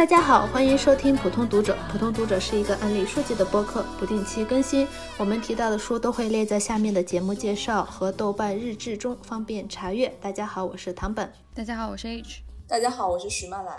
[0.00, 1.76] 大家好，欢迎收听普通读者。
[1.92, 4.88] 普通读者是一个案例书籍的播客，不定期更新。
[5.18, 10.08] 我们提到的书都会列在下面的节目介绍和豆瓣日志中，方便查阅。
[10.18, 11.30] 大家好，我是唐本。
[11.54, 12.40] 大家好，我是 H。
[12.66, 13.76] 大家好，我是徐曼兰。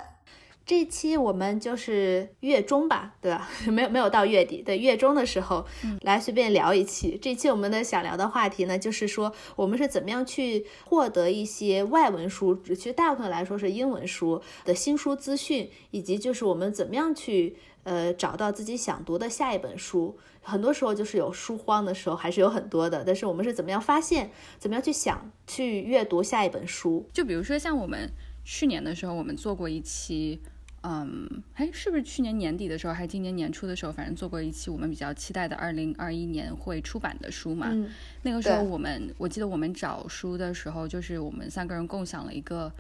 [0.64, 3.50] 这期我们就是月中吧，对吧？
[3.68, 5.66] 没有没有到月底，对月中的时候，
[6.02, 7.18] 来随便聊一期。
[7.22, 20.18] 这期我们的想聊的话题呢，就是说我们是怎么样去获得一些外文书，其实大部分来说是英文书的新书资讯，以及就是我们怎么样去呃找到自己想读的下一本书。
[20.44, 23.04] 很多时候就是有书荒的时候，还是有很多的。
[23.04, 27.06] 但是我们是怎么样发现，怎么样去想去阅读下一本书？
[27.12, 28.10] 就比如说像我们
[28.46, 30.40] 去年的时候，我们做过一期。
[30.84, 37.70] 嗯，哎，是不是去年年底的时候，还是今年年初的时候，反正做过一期我们比较期待的二零二一年会出版的书嘛？
[37.72, 37.88] 嗯，
[38.24, 42.74] 那个时候我们，我记得我们找书的时候，就是我们三个人共享了一个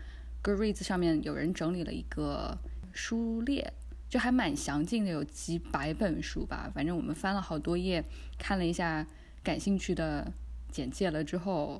[0.43, 2.57] Goodreads 上面有人整理了一个
[2.91, 3.71] 书列，
[4.09, 6.71] 就还蛮详尽的，有几百本书吧。
[6.73, 8.03] 反正我们翻了好多页，
[8.39, 9.05] 看了一下
[9.43, 10.33] 感兴趣的
[10.71, 11.79] 简介了之后，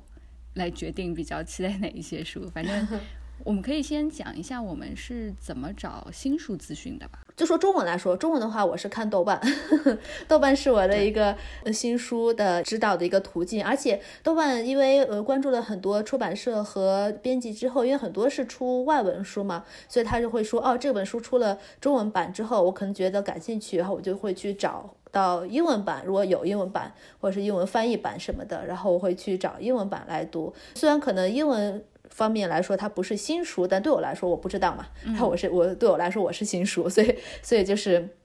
[0.54, 2.48] 来决定比较期待哪一些书。
[2.48, 2.86] 反正。
[3.44, 7.20] 我们可以先讲一下我们是怎么找新书资讯的吧。
[7.34, 9.40] 就说中文来说，中文的话，我是看豆瓣，
[10.28, 11.34] 豆瓣是我的一个
[11.72, 13.64] 新书的指导的一个途径。
[13.64, 30.54] 而且豆瓣因为呃关注了很多出版社和编辑之后，因为很多是出外文书嘛，所以他就会说，哦，这本书出了中文版之后，我可能觉得感兴趣，然后我就会去找到英文版，如果有英文版或者是英文翻译版什么的，然后我会去找英文版来读。
[30.74, 31.82] 虽然可能英文。
[32.14, 34.86] 方面来说，它不是新书，但对我来说，我不知道嘛。
[35.04, 38.16] 那我是我对我来说，我是新书，所以所以就是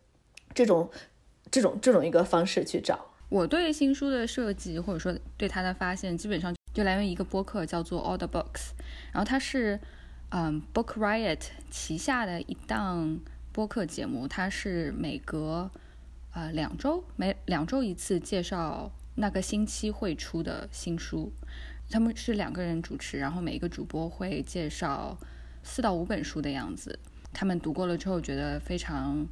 [0.53, 0.89] 这种
[1.49, 2.99] 这种这种一个方式去找。
[3.29, 8.71] 我对新书的设计或者说对它的发现，基本上就来源于一个播客，叫做 All the Books，
[9.11, 9.79] 然后它是
[10.29, 11.39] 嗯 Book Riot
[11.71, 13.19] 旗下的一档
[13.51, 15.71] 播客节目，它是每隔
[16.33, 21.31] 呃两周每两周一次介绍那个星期会出的新书。
[21.89, 25.17] 他们是两个人主持，然后每一个主播会介绍
[25.63, 26.99] 四到五本书的样子。
[27.33, 29.25] 他们读过了之后觉得非常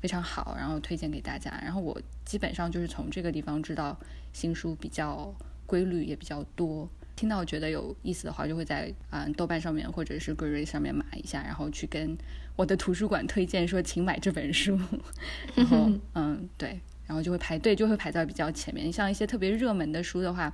[0.00, 1.50] 非常好，然后推荐给大家。
[1.62, 3.98] 然后我基本上就是从这个地方知道
[4.32, 5.34] 新书比较
[5.66, 6.88] 规律也比较多。
[7.14, 12.16] 听到觉得有意思的话，就会在嗯豆瓣上面或者是 Goodreads 上面买一下，然后去跟
[12.56, 14.78] 我的图书馆推荐说请买这本书。
[15.56, 18.90] 然后嗯对，然后就会排队，就会排在比较前面。
[18.92, 20.50] 像一些特别热门的书的话。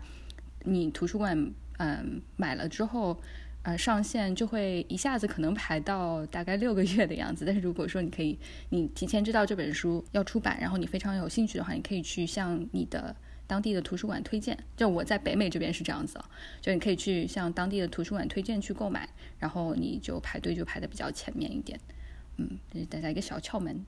[0.64, 3.16] 你图书馆嗯买了之后，
[3.62, 7.44] 呃上线就会一下子可能排到大概六个月的样子。
[7.44, 8.38] 但是如果说你可以，
[8.70, 13.14] 你提前知道这本书要出版，然后你非常有兴趣的话，你可以去向你的
[13.46, 14.58] 当地的图书馆推荐。
[14.76, 16.18] 就我在北美这边是这样子，
[16.60, 19.08] 就你可以去向当地的图书馆推荐去购买，
[19.38, 21.78] 然后你就排队就排的比较前面一点。
[22.36, 23.84] 嗯，这是大家一个小窍门。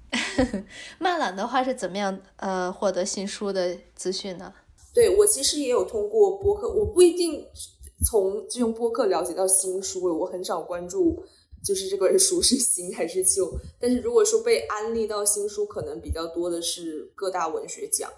[1.01, 4.53] 漫懒的话是怎么样呃获得新书的资讯呢？
[4.97, 7.47] 对我其实也有通过播客，我不一定
[8.07, 11.23] 从就用播客了解到新书，我很少关注
[11.63, 13.53] 就是这本书是新还是旧。
[13.79, 18.11] 但是如果说被安利到新书，可能比较多的是各大文学奖，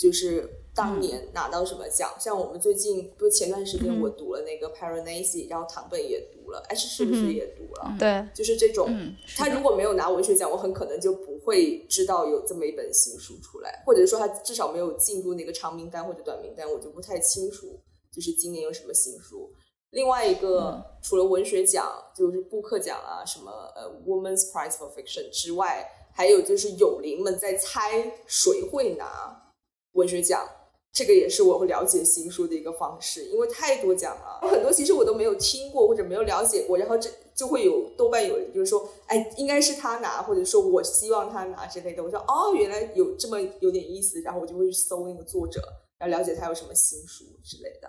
[0.00, 2.10] 就是当年拿到什么奖。
[2.18, 7.94] 像我们最近不是前段时间我读了那个 Paranasi，然后唐本也读了，哎是是不是也读了？
[7.98, 8.88] 对，就是这种。
[9.36, 11.30] 他如果没有拿文学奖，我很可能就不。
[11.42, 17.80] 会知道有这么一本新书出来，或者说他至少没有进入那个长名单或者短名单，我就不太清楚。
[18.12, 19.50] 就是今年有什么新书？
[19.88, 29.49] 另外一个，除了文学奖，就是布克奖啊，什么呃 Women's Prize for Fiction 之外，还有就是友邻们在猜谁会拿
[29.92, 30.46] 文学奖。
[30.92, 37.08] 这个也是我会了解新书的一个方式，因为太多奖了，很多其实我都没有听过或者没有了解过，然后这。
[37.32, 42.04] 就会有豆瓣有人就是说，哎，应该是他拿，或者说我希望他拿之类的。
[42.04, 45.58] 我说哦，原来有这么有点意思，然后我就会去搜那个作者，
[45.98, 47.88] 然后了解他有什么新书之类的。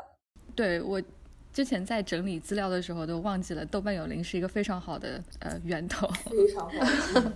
[0.55, 1.01] 对我
[1.51, 7.31] 之前在整理资料的时候都忘记了，豆瓣有灵是一个非常好的呃源头，非常好。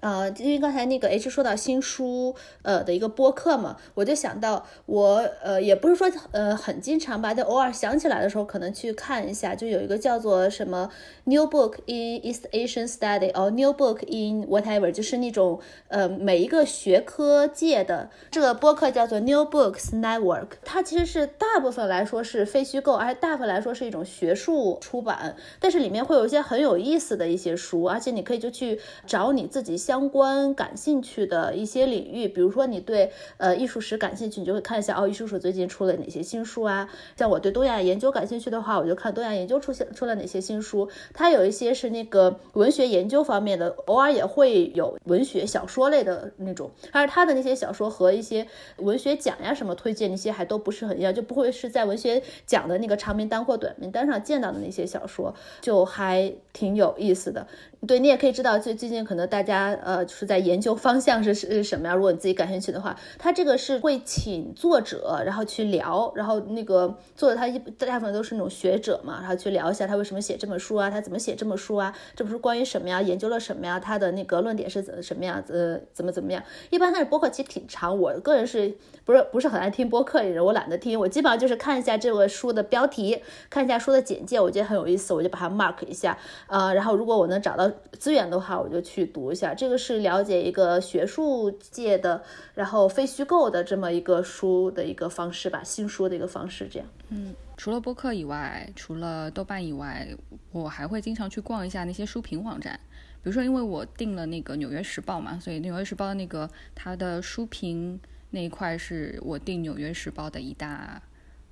[0.00, 10.88] 呃，因为刚才那个 H 说到新书，呃的一个播客嘛，我就想到我呃也不是说呃很经常吧，就偶尔想起来的时候可能去看一下，就有一个叫做什么
[11.24, 15.58] New Book in East Asian Study，哦 New Book in whatever，就是那种
[15.88, 29.87] 呃每一个学科界的这个播客叫做 New Books Network，它其实是大部分来说是非虚构，而且大部分来说是一种学术出版，但是里面会有一些很有意思的一些书，而且你可以就去找你自己。
[29.88, 36.90] 相关感兴趣的一些领域，比如说你对呃艺术史感兴趣，你就会看一下哦，艺术史最近出了哪些新书啊？
[37.16, 40.90] 像我对东亚研究感兴趣的话，我就看东亚研究出现出了哪些新书。
[41.14, 48.46] 它有一些是那个文学研究方面的，偶尔也会有文学小说类的那种，而他的那些小说和一些
[48.76, 57.46] 文学奖呀什么推荐那些还都不是很一样，就不会是在文学奖的那个长名单或短名单上见到的那些小说，就还挺有意思的。
[57.86, 61.94] 对你也可以知道，最最近可能大家呃是在研究方向是是什么呀？
[61.94, 73.00] 如果你自己感兴趣的话，他这个是会请作者，然后去聊，然后那个作者他一大部分都是那种学者嘛，然后去聊一下他为什么写这本书啊，他怎么写这本书啊，这本书关于什么呀？
[73.02, 73.80] 研究了什么呀？
[73.80, 75.86] 他的那个论点是怎什么样子？
[75.92, 76.42] 怎么怎么样？
[76.70, 80.44] 一般他的播客其实挺长，我个人是不是不是很爱听播客的人？
[80.44, 86.16] 我懒得听，我基本上就是看一下这个书的标题，看一下书的简介，我觉得很有意思，我就把它 mark 一下，
[86.48, 87.70] 呃，然后如果我能找到。
[87.98, 89.52] 资源的话，我就去读一下。
[89.52, 92.24] 这这个是了解一个学术界的，
[92.54, 96.66] 然后非虚构的这么一个书的一个方式吧，新书的一个方式。
[96.72, 100.08] 这样，嗯，除了播客以外，除了豆瓣以外，
[100.52, 102.80] 我还会经常去逛一下那些书评网站。
[103.22, 108.00] 比如说，因为我订了那个《纽约时报》嘛，所以《纽约时报》那个它的书评
[108.30, 111.02] 那一块是我订《纽约时报》的一大，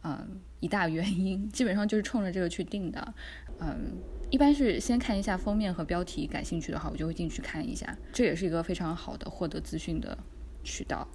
[0.02, 3.12] 嗯，一大原因，基本上就是冲着这个去订的，
[3.60, 3.92] 嗯。
[4.28, 7.96] 一般是先看一下封面和标题，感兴趣的话，我就会进去看一下。
[8.12, 10.18] 这也是一个非常好的获得资讯的
[10.64, 11.06] 渠道。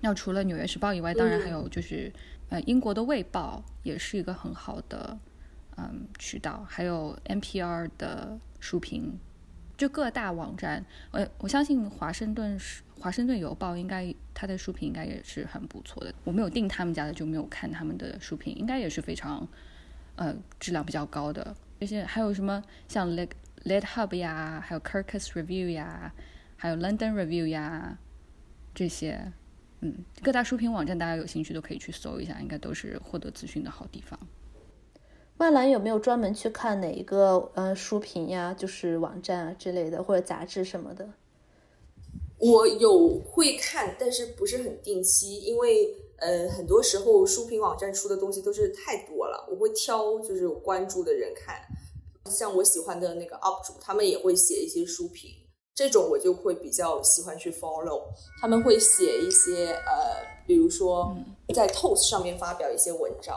[0.00, 2.12] 那除了《纽约时报》以外，当然还有就是，
[2.48, 5.16] 呃，英国的《卫报》也是一个很好的
[5.76, 9.16] 嗯渠道，还有 NPR 的书评，
[9.76, 10.84] 就各大网站。
[11.12, 16.12] 呃，我相信《华盛顿时华盛顿邮报》应该它的书评应该也是很不错的。
[16.24, 19.46] 我没有订他们家的，就没有看他们的书评，应该也是非常
[20.16, 21.54] 呃质量比较高的。
[21.82, 23.30] 这些还有什么像 Lit
[23.64, 26.14] Lit Hub 呀，还有 Kirkus Review 呀，
[26.56, 27.98] 还有 London Review 呀，
[28.72, 29.32] 这些，
[29.80, 29.92] 嗯，
[30.22, 34.16] 各大书评网站，大家有兴趣都可以去搜一下，应该都是获得资讯的好地方。
[35.38, 41.08] 万兰有没有专门去看哪一个呃书评呀，就是网站啊之类的，或者杂志什么的？
[42.38, 45.96] 我有会看，但是不是很定期，因为。
[46.22, 51.56] 呃，很多时候书评网站出的东西都是太多了，我会挑就是有关注的人看。
[52.30, 55.28] 像我喜欢的那个 UP 主，他们也会写一些书评，
[55.74, 58.04] 这种我就会比较喜欢去 follow。
[58.40, 61.12] 他们会写一些呃，比如说
[61.52, 63.36] 在 Toast 上面发表一些文章，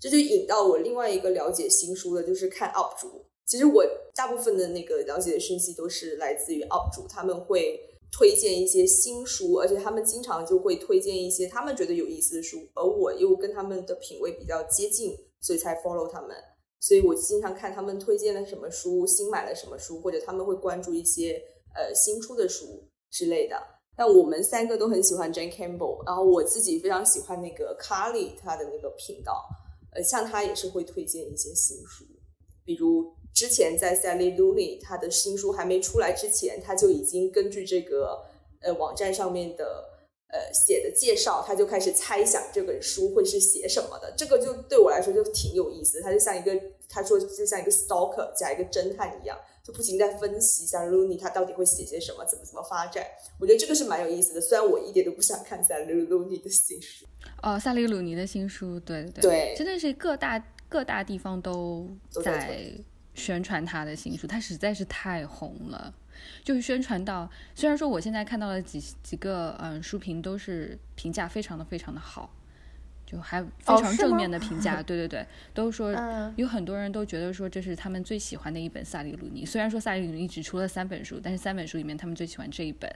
[0.00, 3.24] 这就引到我另外一个了解新书的，就是看 UP 主。
[3.46, 7.93] 其实我大部分的那个了解的讯息都是来自于 UP 主，他们会。
[8.16, 16.30] 推荐一些新书，而且他们经常就会推荐一些他们觉得有意思的书，而我又跟他们的品味比较接近，所以才 follow 他们。
[16.78, 21.42] 所以我经常看他们推荐了什么书，新买了什么书，或者他们会关注一些
[21.74, 23.60] 呃新出的书之类的。
[23.96, 29.44] 但我们三个都很喜欢 Jane Campbell，然后我自己非常喜欢那个 Carly 他的那个频道，
[29.92, 32.04] 呃，像他也是会推荐一些新书，
[32.64, 33.12] 比如。
[33.34, 38.24] 之前在 Sally Looney 他的新书还没出来之前，他就已经根据这个
[38.60, 39.84] 呃网站上面的
[40.28, 44.14] 呃写的介绍，他就开始猜想这本书会是写什么的。
[44.16, 46.58] 这个就对我来说就挺有意思，他就像一个
[46.88, 53.04] 他说就像一个 stalker 加一个侦探一样，就不停在分析一下 Looney 他到底会写些什么，怎么怎么发展。
[53.40, 54.40] 我觉得这个是蛮有意思的。
[54.40, 57.04] 虽然我一点都不想看 Sally Looney 的新书。
[57.42, 60.38] 哦，萨利鲁尼的新书，对对对，真的是各大
[60.68, 61.88] 各大地方都
[62.22, 62.72] 在。
[63.14, 65.94] 宣传他的新书，他实在是太红了，
[66.42, 72.28] 就是宣传到，虽然说我现在看到了几几个嗯书评都是评价非常的非常的好，
[73.06, 75.94] 就还非常正面的评价， 对对对，都说
[76.36, 82.92] 有很多人都觉得说这是他们最喜欢的一本萨利鲁尼，虽然说萨利鲁尼只出了三本书，但是三本书里面他们最喜欢这一本，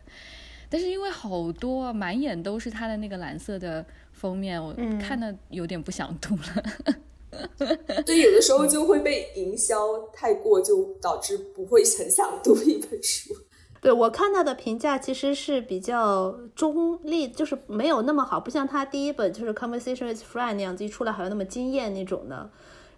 [0.68, 6.94] 但是因为好多满眼都是他的那个蓝色的封面，我看的有点不想读了。
[8.06, 9.76] 对，有的时候就会被营销
[10.12, 13.34] 太过，就导致不会很想读一本书。
[13.80, 22.50] 对我看到的评价其实是比较中立，就是没有那么好，不像他第一本就是《Conversation with Friend》那样子一出来好像那么惊艳那种的。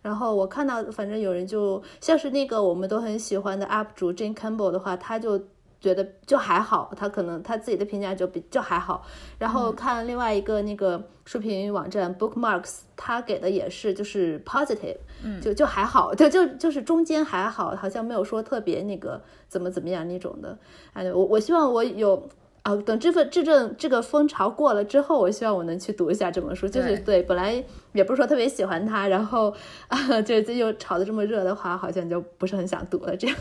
[0.03, 5.41] 然后我看到，反正有人就像是那个我们都很喜欢的 UP 主 Jane Campbell 的话，他就。
[5.81, 9.05] 觉得就还好，他可能他自己的评价就比就还好。
[9.39, 14.99] 然后看另外一个那个书评网站 Bookmarks，他给的也是就是 positive，
[15.41, 20.59] 就就还好， 就就就是中间还好，好像没有说特别那个怎么怎么样那种的。
[20.93, 22.29] 哎，我我希望我有
[22.63, 26.69] 啊，等这份这阵这个风潮过了之后，我希望我能去读一下这本书。
[26.69, 29.55] 就是对，本来也不是说特别喜欢他，然后
[29.89, 33.37] 啊， 就就又炒得这么热的话，好像就不是很想读了这样。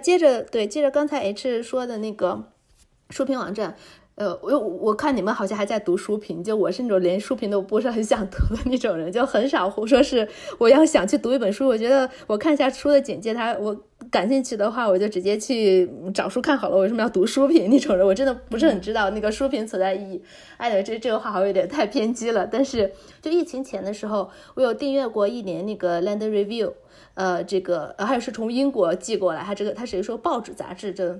[0.00, 2.44] 接着对，接着刚才 H 说的那个
[3.10, 3.76] 书评网站。
[4.16, 10.28] 呃，我我看你们好像还在读书评，就我是那种连书评都不是很想读的那种人，就很少说是
[10.58, 11.66] 我要想去读一本书。
[11.66, 13.74] 我觉得我看一下书的简介，它我
[14.10, 16.76] 感兴趣的话，我就直接去找书看好了。
[16.76, 18.06] 为什么要读书评那种人？
[18.06, 20.22] 我真的不是很知道那个书评存在意义。
[20.58, 22.46] 哎，这这个话好像有点太偏激了。
[22.46, 22.92] 但是
[23.22, 26.72] 就疫情前的时候，我有订阅过一年那个 Land Review，
[27.14, 31.18] 呃，这个还有是从英国寄过来，他这个他是一说报纸杂志这。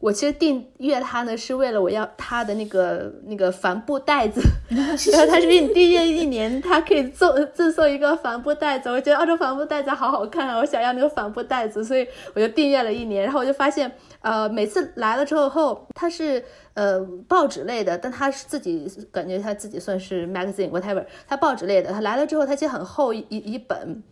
[0.00, 8.88] 我其实订阅他呢，是为了我要他的那个那个帆布袋子， 然后他是你订阅一年，他可以赠赠送一个帆布袋子。
[8.88, 13.22] 我觉得澳洲帆布袋子好好看啊，我想要那个帆布袋子，所以我就订阅了一年。
[13.22, 16.44] 然后我就发现，呃，每次来了之后后，它是
[16.74, 24.02] 呃报纸类的，但他是自己感觉他自己算是 magazine whatever，它报纸类的，他来了之后，他其实很厚一一本。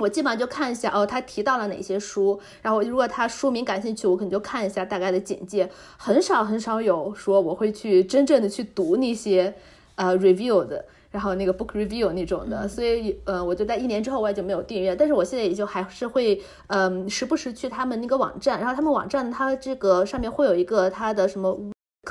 [0.00, 5.70] 我基本上就看一下哦，他提到了哪些书，然后如果他书名感兴趣，我可能就看一下大概的简介。
[5.98, 9.54] 很少很少有说我会去真正的去读那些
[9.96, 12.66] 呃 review 的，然后那个 book review 那种的。
[12.66, 21.54] 所以呃，我就在一年之后我也就没有订阅，但是我现在也就还是会嗯时不时去他们那个网站，然后他们网站它这个上面会有一个它的什么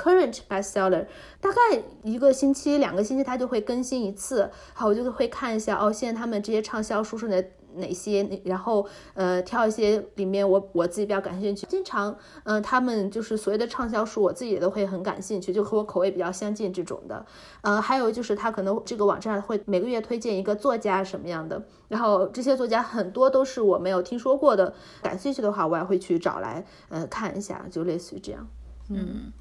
[0.00, 1.06] current bestseller，
[1.40, 7.42] 大概一个星期两个星期它就会更新一次，好，我就会看一下哦，现在他们这些畅销书是哪。
[7.76, 8.40] 哪些？
[8.44, 11.66] 然后呃，挑一些里面我我自己比较感兴趣。
[11.66, 17.24] 经常嗯，他们就是所谓的畅销书，我自己都会很感兴趣，就和我口味比较相近这种的。
[17.62, 28.48] 呃，还有就是他可能这个网站会每个月推荐一个作家什么样的，然后这些作家很多都是我没有听说过的，感兴趣的话我也会去找来呃看一下，就类似于这样。
[28.88, 29.32] 嗯，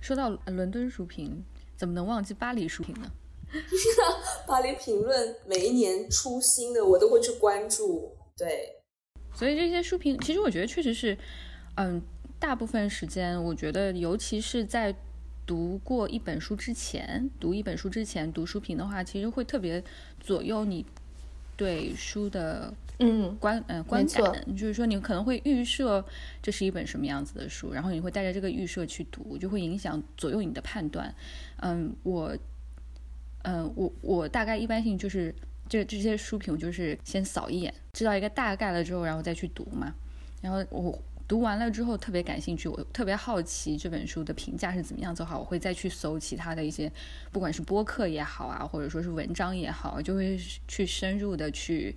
[0.00, 1.44] 说到伦敦书评，
[1.76, 3.10] 怎么能忘记巴黎书评呢？
[4.46, 8.14] 巴黎评论每一年出新的，我都会去关注。
[8.36, 8.76] 对，
[9.34, 11.16] 所以这些书评，其实我觉得确实是，
[11.76, 12.00] 嗯，
[12.38, 14.94] 大部分时间，我觉得，尤其是在
[15.46, 19.82] 读过一本书之前，读一本书之前读书评的话，其实会特别
[20.20, 20.84] 左右你
[21.56, 24.54] 对书的嗯观嗯观感。
[24.54, 26.04] 就是说，你可能会预设
[26.42, 31.14] 这是一本什么样子的书，然后你会带着这个预设去读，就会影响左右你的判断。
[31.62, 32.36] 嗯，我。
[33.50, 35.34] 嗯，我我大概一般性就是
[35.66, 39.94] 这这些书评，我就是先扫一眼，知道一个大概了之后，然后再去读嘛。
[40.42, 46.92] 然后我读完了之后特别感兴趣，我特别好奇这本书的评价是怎么样子的话，我会再去搜其他的一些，
[47.32, 51.96] 不管是播客也好啊，或者说是文章也好，就会去深入的去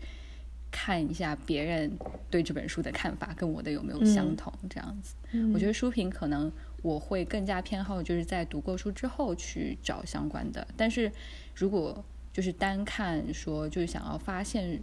[0.71, 1.91] 看一下别人
[2.29, 5.15] 对这本书的看法跟我的有没有相同，这样子。
[5.53, 6.49] 我觉得书评可能。
[6.81, 11.11] 我会更加偏好就是在读过书之后去找相关的，但是
[11.53, 14.81] 如果就是单看说就是想要发现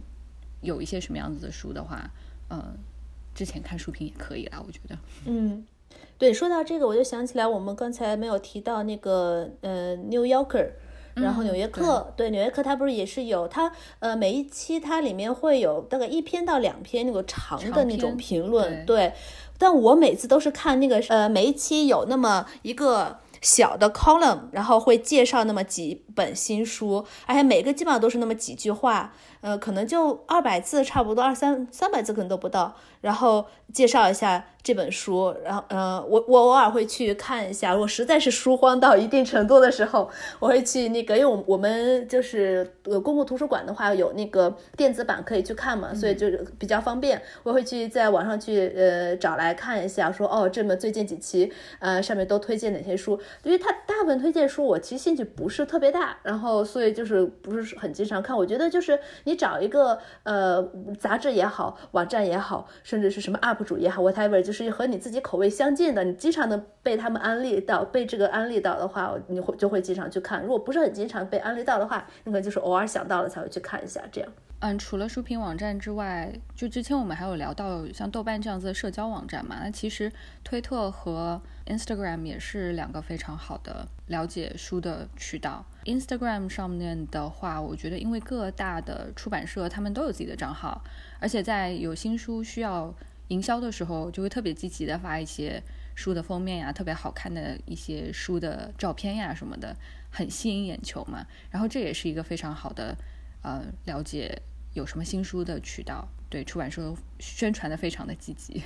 [0.61, 2.09] 有一些什么样子的书的话，
[2.47, 2.73] 呃，
[3.35, 4.97] 之前看书评也可以啦，我觉得。
[5.25, 5.65] 嗯，
[6.17, 10.67] 对，说到这个我就想起来我们刚才没有提到那个呃《New Yorker》，
[11.15, 19.11] 然后《纽约客》，对，《纽约客》它不是也是有它呃每一期它里面会有大概一篇到两篇那个长的那种评论，对。
[19.59, 29.13] 但我每次都是看那个，呃，每一期有那么一个小的 column，然后会介绍那么几本新书，而且每个基本上都是那么几句话。
[29.41, 58.99] 呃，可能就二百字，差不多二三三百字可能都不到，然后介绍一下这本书，然后，呃，我我偶尔会去看一下，我实在是书荒到一定程度的时候，我会去那个，因为我我们就是呃公共图书馆的话有那个电子版可以去看嘛，所以就是比较方便，我会去在网上去呃找来看一下，说哦这么最近几期呃上面都推荐哪些书，因为它大部分推荐书我其实兴趣不是特别大，然后所以就是不是很经常看，我觉得就是。
[59.25, 60.65] 你找一个呃
[60.99, 70.41] 杂志也好，网站也好，甚至是什么 UP 主也好，whatever，就是和你自己口味相近的，你经常能被他们安利到，被这个安利到的话，你会就会经常去看。
[70.41, 74.31] 如果不是很经常被安利到的话，那个就是偶尔想到了才会去看一下这样。
[74.61, 79.61] 嗯，除了书评网站之外，就之前我们还有聊到像豆瓣这样子的社交网站嘛？
[79.63, 80.11] 那其实
[80.43, 85.65] 推特和 Instagram 也是两个非常好的了解书的渠道。
[85.85, 90.83] Instagram 上面的话，我觉得因为各大的出版社他们都有自己的账号，
[91.21, 92.93] 而且在有新书需要
[93.29, 95.63] 营销的时候，就会特别积极的发一些
[95.95, 99.73] 书的封面呀，特别好看的一些书的照片呀什么的，
[100.09, 101.25] 很吸引眼球嘛。
[101.49, 102.93] 然后这也是一个非常好的
[103.41, 104.41] 呃了解。
[104.73, 106.07] 有什么新书的渠道？
[106.29, 108.61] 对出版社宣传的非常的积极。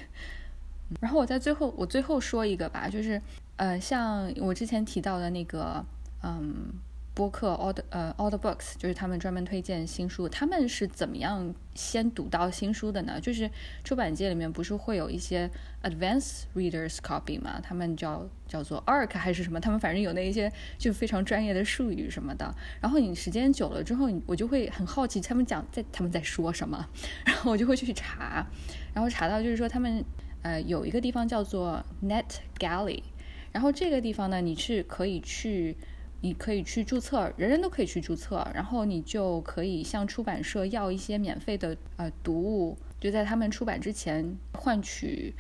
[1.00, 3.22] 然后我在最后，我最后说一个吧，就是
[3.56, 5.84] 呃，像我之前提到的那个，
[6.22, 6.74] 嗯
[7.16, 10.28] 播客 All the 呃 All the Books，就是他们专门推荐新书。
[10.28, 13.20] 他们是怎么样先读到新书的呢？
[13.22, 13.50] 就是
[13.84, 15.48] 出版界里面不是会有一些
[15.84, 17.60] advance Readers Copy 吗？
[17.62, 19.60] 他们叫叫做 ARC 还是什么？
[19.60, 22.52] 他们反正有那一些就非常专业的术语什么的。
[22.82, 26.88] 然后你时间久了之后，我就会很好奇他们讲在他们在说什么，
[27.26, 28.48] 然后我就会去查，
[28.94, 30.04] 然后查到就是说他们
[30.42, 32.26] 呃有一个地方叫做 Net
[32.58, 33.04] Galley，
[33.52, 35.78] 然后这个地方呢你是可以去。
[36.24, 45.36] 你可以去注册，人人都可以去注册，然后你就可以向出版社要一些免费的呃读物，就在他们出版之前换取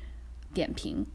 [0.53, 1.05] 点评。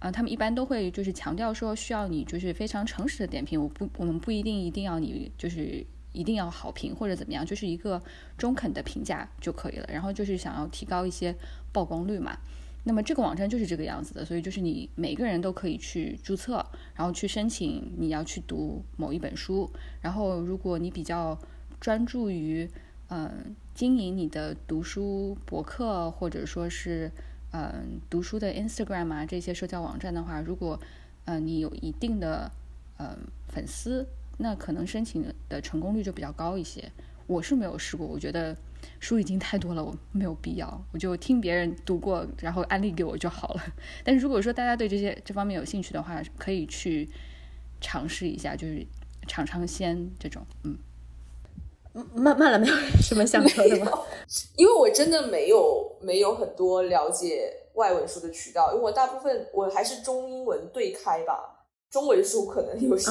[0.00, 8.02] 啊，他们一般都会就是强调说需要你就是非常诚实的点评，我不我们不一定一定要你就是一定要好评或者怎么样，就是一个
[8.36, 9.88] 中肯的评价就可以了。
[9.92, 11.32] 然后就是想要提高一些
[11.72, 12.36] 曝光率嘛。
[12.84, 19.70] 那么这个网站就是这个样子的，所以就是你每个人都可以去注册，然后去申请你要去读某一本书。
[20.00, 21.38] 然后如果你比较
[21.78, 22.66] 专注于
[23.08, 27.10] 嗯经营你的读书博客，或者说是
[27.52, 30.80] 嗯读书的 Instagram 啊这些社交网站的话，如果
[31.26, 32.50] 嗯你有一定的
[32.98, 33.18] 嗯
[33.48, 34.06] 粉丝，
[34.38, 36.90] 那可能申请的成功率就比较高一些。
[37.26, 38.56] 我是没有试过，我觉得。
[39.00, 43.62] 书已经太多了，我没有必要，我就听别人读过，然后安利给我就好了。
[44.04, 47.08] 但是如果说大家对这些这方面有兴趣的话，可以去
[47.80, 48.84] 尝试一下，就是
[49.26, 50.44] 尝尝鲜这种。
[50.64, 50.76] 嗯，
[52.14, 53.92] 慢慢了，没有什么想说的吗？
[54.56, 63.04] 因为我真的没有没有很多了解外文书的渠道，因为我大部分我还是中英文对开吧，中文书可能有些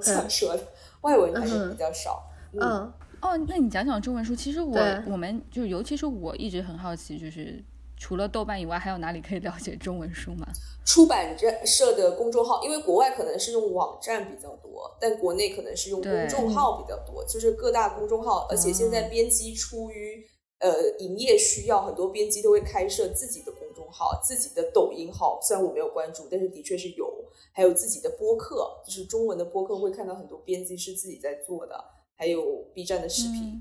[0.00, 0.62] 想说的，
[1.02, 2.24] 外文还是比较少。
[2.52, 2.92] 嗯。
[3.24, 4.36] 哦，那你讲讲中文书。
[4.36, 7.64] 其实我我们就尤其是我一直很好奇，就是
[7.96, 10.46] 除了豆瓣以外，还有哪里可以了解中文书吗？
[10.84, 17.24] 出版社的公众号，因为国外可能是用网站比较多，但国内可能是用公众号比较多。
[17.24, 20.22] 就是各大公众号，而且现在编辑出于
[20.58, 25.40] 呃营业需要，很多编辑都会开设自己的公众号、自己的抖音号。
[25.40, 27.10] 虽然我没有关注，但是的确是有，
[27.52, 31.82] 还有自己的播客，就是中文的播客，会看到很多编辑是自己在做的。
[32.24, 33.60] 还有 B 站的视频，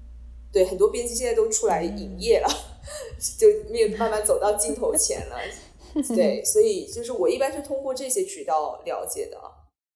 [0.50, 2.48] 对很多编辑现在都出来营业了，
[3.38, 5.36] 就面慢慢走到镜头前了。
[6.16, 9.38] 对，所以就是我一般是通过这些渠道了解的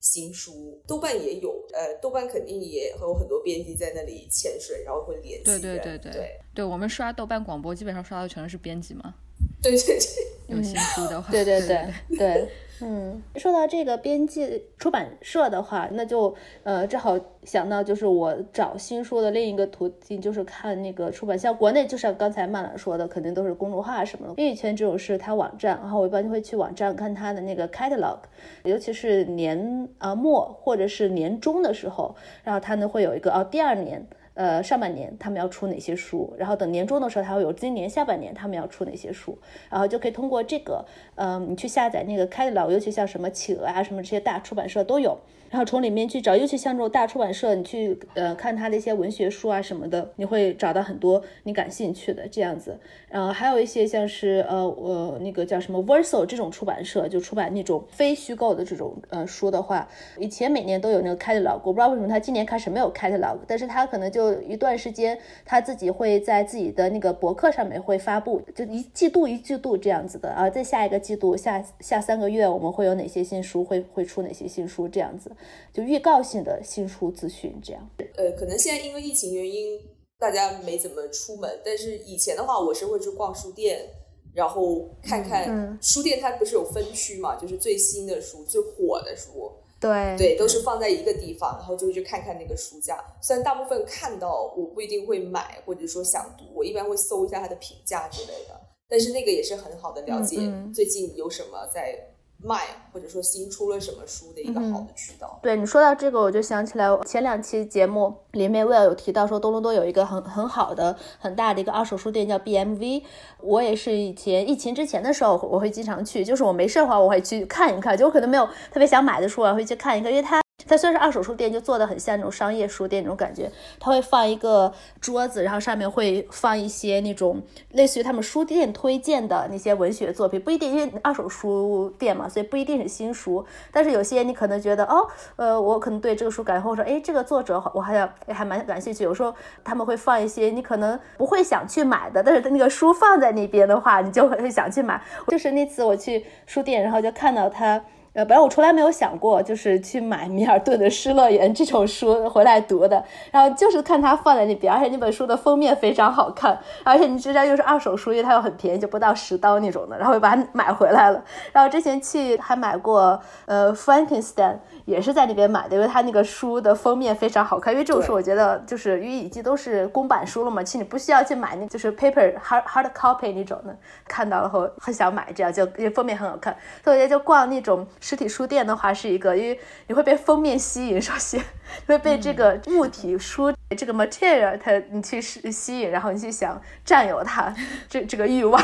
[0.01, 0.82] 新书。
[0.86, 5.45] 豆瓣也有，呃，豆瓣肯定也有很多编辑在那里潜水，然后会联系。
[5.45, 9.15] 对对对对，对我们刷豆瓣广播，基本上刷的全都是编辑嘛。
[9.63, 12.49] 对对对，有新书的话，对对对 对。
[12.81, 24.33] 嗯，说到这个编辑出版社的话，那就呃正好想到，就是我找新书的另一个途径，就是看那个出版，像国内就像刚才曼兰说的，肯定都是公众号啊什么的。
[24.37, 28.19] 英语圈这种是它网站，然后我一般就会去网站看它的那个 catalog，
[28.63, 34.05] 尤其是年啊末或者是年终的时候，然后它呢会有一个哦第二年。
[34.38, 39.36] 呃，上半年他们要出哪些书，然后等年终的时候，他会有今年下半年他们要出哪些书，
[39.67, 45.17] 然后就可以通过这个，嗯，你去下载那个 Kindle，尤其像什么企鹅啊，什么这些大出版社都有。
[45.49, 52.77] 然后从里面去找，尤其像这种大出版社，你去呃看他的一些文学书啊什么的，你会找到很多你感兴趣的这样子。
[53.10, 59.88] 然后，还有一些像是呃我那个叫什么 Verso 这种出版社，就出版那种非虚构的这种呃书的话，
[60.19, 75.31] 以前每年都有那个 catalog，我不知道为什么他今年开始没有 catalog，但是他可能就一段时间他自己会在自己的那个博客上面会发布，就一季度一季度这样子的啊，在下一个季度下下三个月我们会有哪些新书会会出哪些新书这样子。
[75.73, 77.89] 就预告性的新书资讯，这样。
[78.15, 79.80] 呃，可能现在因为疫情原因，
[80.17, 81.62] 大家没怎么出门。
[81.63, 83.88] 但是以前的话，我是会去逛书店，
[84.34, 87.36] 然后看看书店，它不是有分区嘛？
[87.36, 93.04] 就是最新的书、最火的书，对对，都是放在一个地方，然后就会去看看那个书架。
[93.21, 98.60] 虽然大部分看到，我不一定会买，或者说想读，我一般会搜一下它的评价之类的。
[98.89, 100.38] 但是那个也是很好的了解
[100.73, 102.13] 最近有什么在。
[102.43, 102.60] 卖
[102.93, 105.39] 或者说新出了什么书的一个好的渠道。
[105.41, 113.04] 对你说到这个，我就想起来前两期节目里面 Will 有提到说，多伦多有一个很很好的很大的一个二手书店叫 BMV。
[113.41, 117.97] 我也是以前疫情之前的时候，我会经常去，就是我没事的话，我会去看一看。
[117.97, 120.46] 就我可能没有特别想买的书，我会去看一看，因为它。
[120.67, 123.51] 它虽然是二手书店，就做的很像那种商业书店那种感觉。
[123.80, 133.45] 它会放一个桌子，然后上面会放一些那种类似于他们书店推荐的那些文学作品，不一定因为二手书店嘛，所以不一定是新书。
[133.71, 139.03] 但是有些你可能觉得哦，呃，我可能对这个书感兴趣，说哎，这个作者我还要还蛮感兴趣。
[139.03, 145.01] 有时候他们会放一些你可能不会想去买的，但是那个书放在那边的话，你就会想去买。
[145.27, 147.82] 就是那次我去书店，然后就看到他。
[148.17, 153.06] 呃，本来我从来没有想过，就是去买米尔顿的《失乐园》这种书回来读的。
[153.32, 159.95] 然后就是看它放在那边，而且那本书的封面非常好看，而且你知道又是二手书，因为它又很便宜，就不到十刀那种的。
[159.99, 161.23] 然后又把它买回来了。
[161.51, 164.53] 然后之前去还买过呃《Frankenstein》，
[164.86, 167.71] 也是在那边买的，因为它那个书的封面非常好看。
[167.71, 173.77] 因为这种书我觉得就是因为已经都是公版书了嘛，其实你不需要去买那就是 paper hard hard copy 那种的。
[174.08, 177.86] 看到了后很想买，这样就因为封面很好看，所以我觉得就逛那种。
[178.08, 181.43] 实体书店的话是一个，因为你会被封面吸引，首先
[181.88, 187.54] 会被这个物体书这个 material 它你去吸吸引，然后你去想占有它
[187.89, 188.63] 这这个欲望。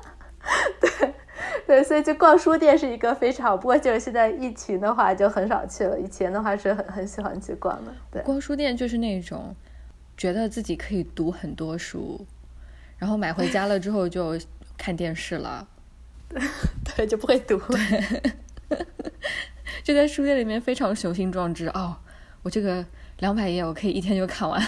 [0.78, 1.14] 对
[1.66, 7.90] 对，所以就逛书店是一个非常，不过就是现在疫情的话就很少去了，以前的话是很很喜欢去逛的。
[8.10, 9.56] 对，逛书店就是那种
[10.18, 12.26] 觉得自己可以读很多书，
[12.98, 14.38] 然后买回家了之后就
[14.76, 15.66] 看电视了，
[16.94, 17.58] 对，就不会读。
[19.84, 21.96] 就在书店里面非常雄心壮志哦，
[22.42, 22.84] 我这个
[23.18, 24.60] 两百页我可以一天就看完，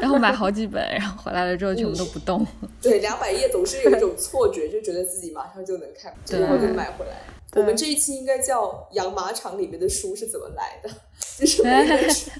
[0.00, 2.46] 然后买好几本，然后回来了之后全部都不动。
[2.80, 7.20] 对，两百页总是有一种错觉，就觉得自己马上就能看，然后就买回来。
[7.54, 10.90] 我们这一期应该叫《养马场》里面的书是怎么来的？
[11.38, 12.30] 就是每一本书，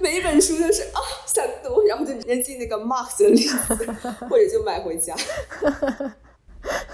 [0.00, 3.48] 每一本书都是啊想读，然后就直接进那个 mark 的里，
[4.28, 5.14] 或者就买回家。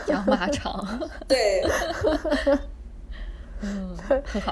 [0.06, 1.62] 养马场，对。
[3.62, 3.96] 嗯，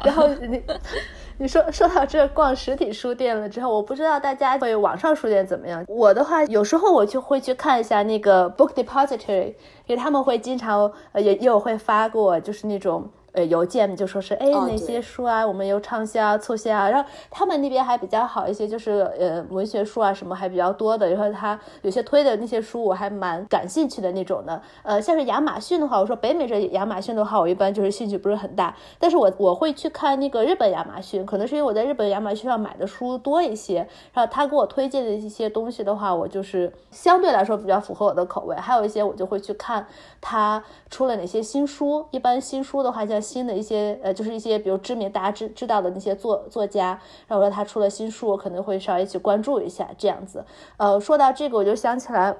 [0.05, 0.62] 然后你
[1.38, 5.85] 你说说到这逛实体书店了之后，我不知道大家对网上书店怎么样。
[5.88, 9.55] 我的话，有时候我就会去看一下那个 Book Depository，
[9.87, 13.09] 因为他们会经常呃也也有会发过，就是那种。
[13.32, 16.88] 呃，邮件就说是哎，哪些书啊，我们有畅销、促销啊。
[16.88, 21.08] 然后他们那边还比较好一些，就是呃，文学书啊什么还比较多的。
[21.10, 24.60] 然后他有些推的那些书，我还蛮感兴趣的那种的。
[24.82, 28.74] 呃，像是亚马逊的话，我说北美这亚马逊的话，我一般就是兴趣不是很大。
[28.98, 33.86] 但是我我会去看那个日本亚马逊，可能是因为我在日本亚马逊上买的书多一些。
[34.12, 38.56] 然后他给我推荐的一些东西的话，我就是相对来说比较符合我的口味。
[38.56, 39.86] 还有一些我就会去看
[40.20, 42.06] 他出了哪些新书。
[42.10, 50.44] 一般新书的话，像新的一些呃，就是一些比如知名大家知知道的那些作作家，然后说他出了新书，我可能会稍微去关注一下这样子。
[50.76, 52.37] 呃，说到这个，我就想起来，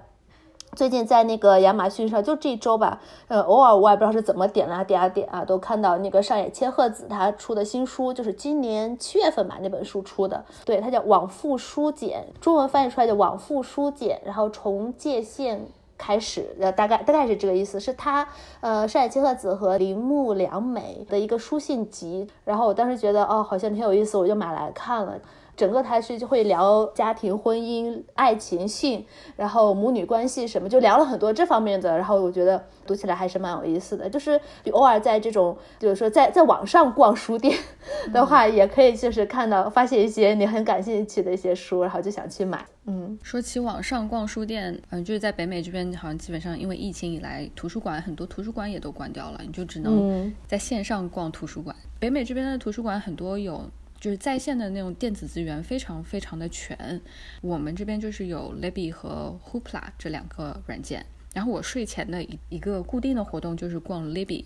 [0.77, 15.67] 最近在那个亚马逊上，就这周吧，呃，偶尔我也不知道是怎么点啊点啊点啊，都看到那个上野千鹤子他出的新书，就是今年七月份吧那本书出的，对，它叫《往复书简》，中文翻译出来叫《往复书简》，然后重界限。
[15.99, 18.27] 开始，呃，大概大概是这个意思，是他，
[18.61, 25.19] 呃，山野千鹤子和铃木良美的一个书信集，然后我当时觉得，哦，好像挺有意思，我就买来看了。
[25.59, 31.97] 整个台是就会聊家庭、婚姻、爱情、性，然后母女关系什么，就聊了很多这方面的。
[31.97, 34.09] 然后我觉得读起来还是蛮有意思的。
[34.09, 34.41] 就是
[34.71, 37.59] 偶尔在这种，就是说在在网上逛书店
[38.15, 42.65] 的话，也可以就是看到发现一些你很感兴趣的一些书，然后就想去买。
[42.87, 51.75] 嗯，说起网上逛书店，嗯，就是在北美这边，好像基本上因为疫情以来，图书馆很多图书馆也都关掉了，你就只能在线上逛图书馆。
[51.99, 53.61] 北美这边的图书馆很多有。
[54.01, 57.01] 就是在线的那种电子资源非常非常的全，
[57.41, 61.05] 我们这边就是有 Libby 和 Hoopla 这两个软件。
[61.35, 64.45] 然后我睡前的一一个固定的活动就是逛 Libby，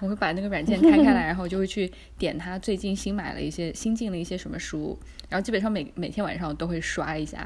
[0.00, 7.38] 我会把那个软件开开来，然后就会去点它最近新买了一些新进了一些什么书，然后基本上每每天晚上都会刷一下，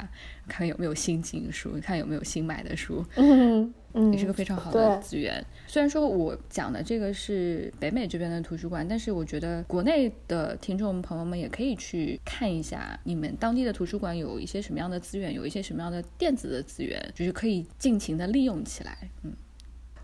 [0.46, 3.04] 看看有没有新进书，看有没有新买的书。
[3.18, 3.72] 嗯
[4.12, 5.42] 也是个非常好的资源。
[5.66, 18.98] 虽然说我讲的这个是北美这边的图书馆，但是我觉得国内的听众朋友们也可以去看一下你们当地的图书馆有一些什么样的资源，有一些什么样的电子的资源，就是可以尽情的利用起来。
[19.22, 19.32] 嗯，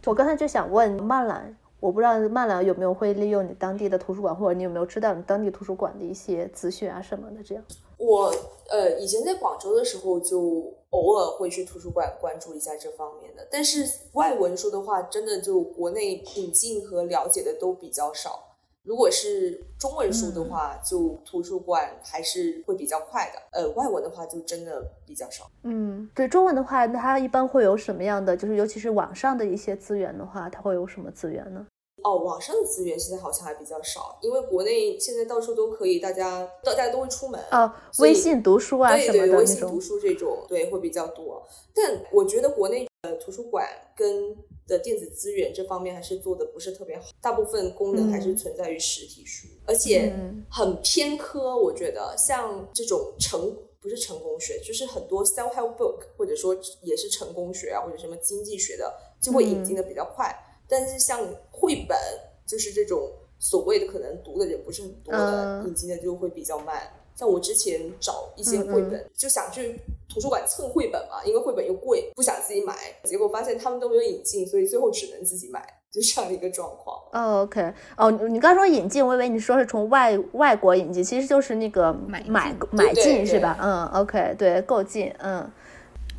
[0.07, 7.65] 我刚才就想问曼兰，我不知道曼兰有没有会利用你当地的图书馆，或者你有没有知道你当地图书馆的一些资讯啊什么的这样。
[7.99, 8.33] 我
[8.71, 10.73] 呃以前在广州的时候就。
[10.93, 18.52] 偶尔会去图书馆关注一下这方面的，但是外文书的话，真的就国内引进和了解的都比较少。
[18.85, 23.41] 如果是中文书的话，就图书馆还是会比较快的。
[23.53, 25.49] 呃，外文的话就真的比较少。
[25.63, 28.37] 嗯，对，中文的话，那它一般会有什么样的？
[28.37, 31.65] 就是尤其是网上的一些资源的话，它会有什么资源呢？
[32.03, 41.41] 哦，网上的资源现在好像还比较少，因为国内现在到处都可以，大家大家都会出门啊，微信读书啊什么的微信读书这种对会比较多。
[41.73, 43.65] 但我觉得国内呃图书馆
[43.95, 44.37] 跟
[44.73, 50.13] 的电子资源这方面还是做的不是特别好，大部分功能还是存在于实体书，而且
[50.51, 51.57] 很偏科。
[51.57, 60.35] 我觉得像这种成不是成功学，就是很多 self help book 或者说也是成功学啊或者什么经济学的，就会引进的比较快。
[60.67, 61.99] 但是像绘本，
[62.47, 66.91] 就是这种所谓的可能读的人不是很多的，引进的就会比较慢。
[67.23, 69.81] 像我之前找一些绘本，就想去
[70.13, 76.99] 图书馆蹭绘本嘛，因为绘本又贵，不想自己买，结果发现他们都没有引进，所以最后只能自己买，就这样一个状况。
[77.13, 83.57] 哦，OK，哦，你刚说引进，我以为你说是从外外国引进，其实就是那个买买买进是吧？
[83.63, 85.49] 嗯，OK，对，购进，嗯。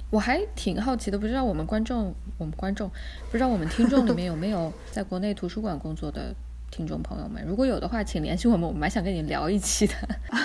[0.10, 2.90] 我还挺好奇的，不知道我们观众，我们观众，
[3.30, 6.34] 不知道我们听众里面有没有在国内图书馆工作的。
[6.74, 9.94] 听众朋友们，如果有的话，请联系我们，我蛮想跟你聊一期的。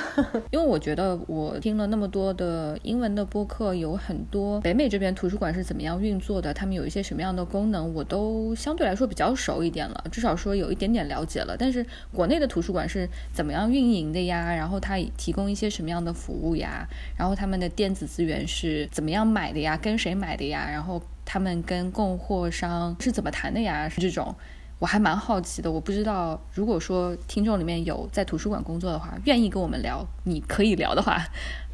[0.53, 11.57] 因为我觉得我听了那么多的英文的播客，有很多北美这边图书馆是怎么样运作的，他们有一些什么样的功能，我都相对来说比较熟一点了，至少说有一点点了解了。
[11.59, 14.55] 但是国内的图书馆是怎么样运营的呀？
[14.55, 16.87] 然后它提供一些什么样的服务呀？
[17.17, 19.79] 然后他们的电子资源是怎么样买的呀？
[19.81, 20.69] 跟谁买的呀？
[20.71, 23.89] 然后他们跟供货商是怎么谈的呀？
[23.89, 24.37] 是这种。
[24.79, 31.19] 我还蛮好奇的，我不知道，如果说听众里面有在图书馆工作的话，愿意跟我们聊，你可以聊的话，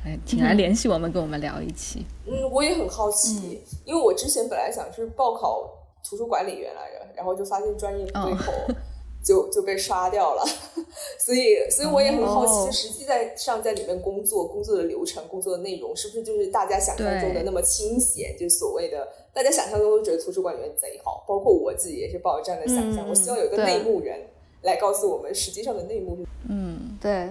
[0.05, 2.07] 哎，请来联系我们，跟我们聊一期。
[2.27, 5.69] 嗯，我也很好奇，因为我之前本来想是报考
[6.03, 8.53] 图书管理员来着，然后就发现专业不对口。
[9.25, 10.45] 就就被刷掉了，
[11.19, 18.37] 所以所以我也很好奇，实际在上在里面工作，工作的流程、工作的内容，是不是就是大家想象中的那么清闲？
[18.39, 23.09] 就所谓的大家想象中都觉得图书馆里面贼好，包括我自己也是抱着这样的想象。
[23.09, 24.21] 我希望有一个内幕人
[24.61, 26.19] 来告诉我们实际上的内幕。
[26.47, 27.31] 嗯，对，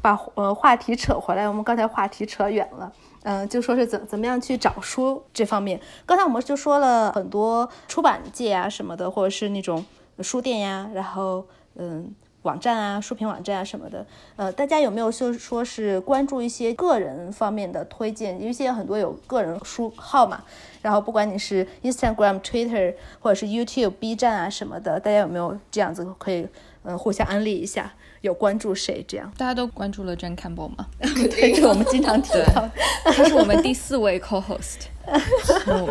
[0.00, 2.90] 把呃话题扯回来，我们刚才话题扯远了，
[3.24, 5.78] 嗯，就说是怎怎么样去找书这方面。
[6.06, 9.84] 刚才我们就说了很多出版界啊什么的，或者是那种。
[10.22, 18.40] 书店呀，然后嗯，网站啊，书评网站啊什么的，呃，大家有没有就说是关注一些个人方面的推荐？
[18.40, 20.42] 因为现在很多有个人书号嘛，
[20.82, 26.46] 然后不管你是 Instagram、Twitter 或者是 YouTube、B 站啊什么的，大家有没有这样子可以
[26.84, 27.92] 嗯互相安利一下？
[28.20, 29.32] 有关注谁这样？
[29.38, 30.88] 大家都关注了 Jane Campbell 吗？
[30.98, 32.68] 对，是我们经常提到，
[33.04, 34.86] 他是我们第四位 co-host，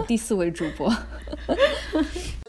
[0.08, 0.90] 第四位主播。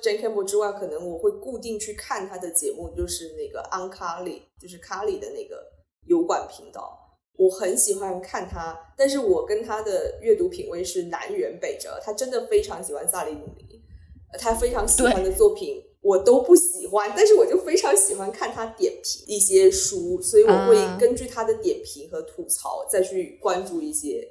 [0.02, 5.62] Jane Campbell 之外，可能我会固定去看他的节目，就是那个 On Carly，就是 Carly 的那个
[6.06, 6.96] 油管频道。
[7.36, 12.00] 我很喜欢看他，但是我跟他的阅读品味是南辕北辙。
[12.02, 13.80] 他真的非常喜欢萨利姆尼，
[14.40, 24.28] 他非常喜欢的作品我都不喜欢，但是我就非常喜欢看他点评一些书，所以我会根据他的点评和吐槽再去关注一些，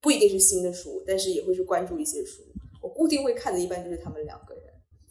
[0.00, 2.42] 不一定是新的书，但是也会去关注一些书。
[2.80, 4.64] 我固定会看的，一般就是他们两个人。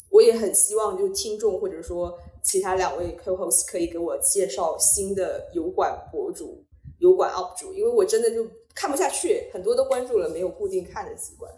[0.09, 6.65] 我也很希望，就听众或者说其他两位 co-host 可以给我介绍新的油管博主、
[6.97, 11.51] 油管 UP 主，因为我真的就看不下去，很多都关注了，没有固定看的习惯。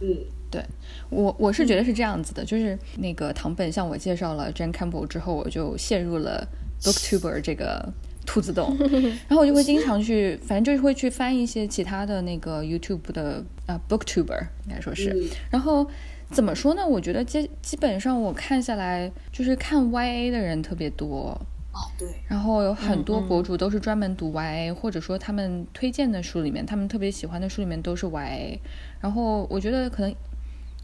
[0.00, 0.64] 嗯，对
[1.10, 6.48] 我我是觉得是这样子的，就是那个唐本向我介绍了 Jane Campbell 之后，我就陷入了
[6.80, 7.86] Booktuber 这个
[8.26, 8.76] 兔子洞，
[9.28, 15.14] 然后我就会经常去，反正就是会去翻一些其他的那个 YouTube 的啊 Booktuber 应该说是，
[15.50, 15.86] 然后。
[16.30, 16.88] 怎么说呢？
[16.88, 21.38] 我觉得基基本上我看下来，就是看 YA 的人特别多
[21.72, 22.08] 哦，对。
[22.26, 28.58] 然后有很多博主都是专门读 YA，或者说他们推荐的书里面，他们特别喜欢的书里面都是 YA。
[28.98, 30.14] 然后我觉得可能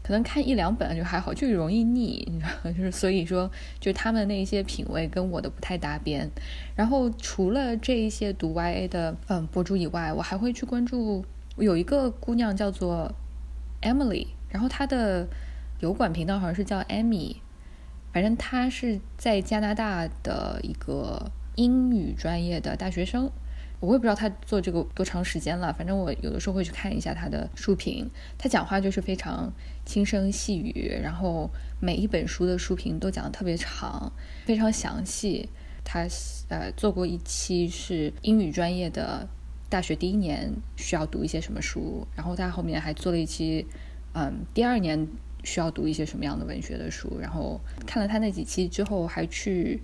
[0.09, 3.47] 可能看一两本就还好，就容易腻，你知道 就是所以说，
[3.79, 6.27] 就他们那些品味跟我的不太搭边。
[6.75, 11.23] 然后除了这一些读 YA 的嗯博主以外，我还会去关注
[11.57, 13.13] 有一个姑娘叫做
[13.83, 14.25] Emily。
[14.49, 15.27] 然后她的
[15.79, 17.35] 油管频道好像是叫 Amy，
[18.11, 23.31] 反正她是在加拿大的一个英语专业的大学生，
[23.79, 25.73] 我也不知道他做这个多长时间了。
[25.73, 29.51] 反正我有的时候会去看一下他的书评，他讲话就是非常
[29.85, 34.11] 轻声细语，然后每一本书的书评都讲的特别长，
[34.45, 35.49] 非常详细。
[35.83, 36.07] 他
[36.49, 39.27] 呃做过一期是英语专业的
[39.69, 43.65] 大学第一年需要读一些什么书，然后他后面还做了一期。
[44.13, 45.07] 嗯，第二年
[45.43, 47.19] 需要读一些什么样的文学的书？
[47.19, 49.79] 然后看了他那几期之后，还去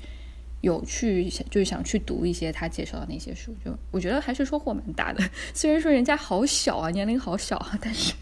[0.65, 5.23] 有去就是想去读一些他介绍的那些书，就我觉得还是收获蛮大的。
[5.53, 8.15] 虽然说人家好小啊，年龄好小啊，但是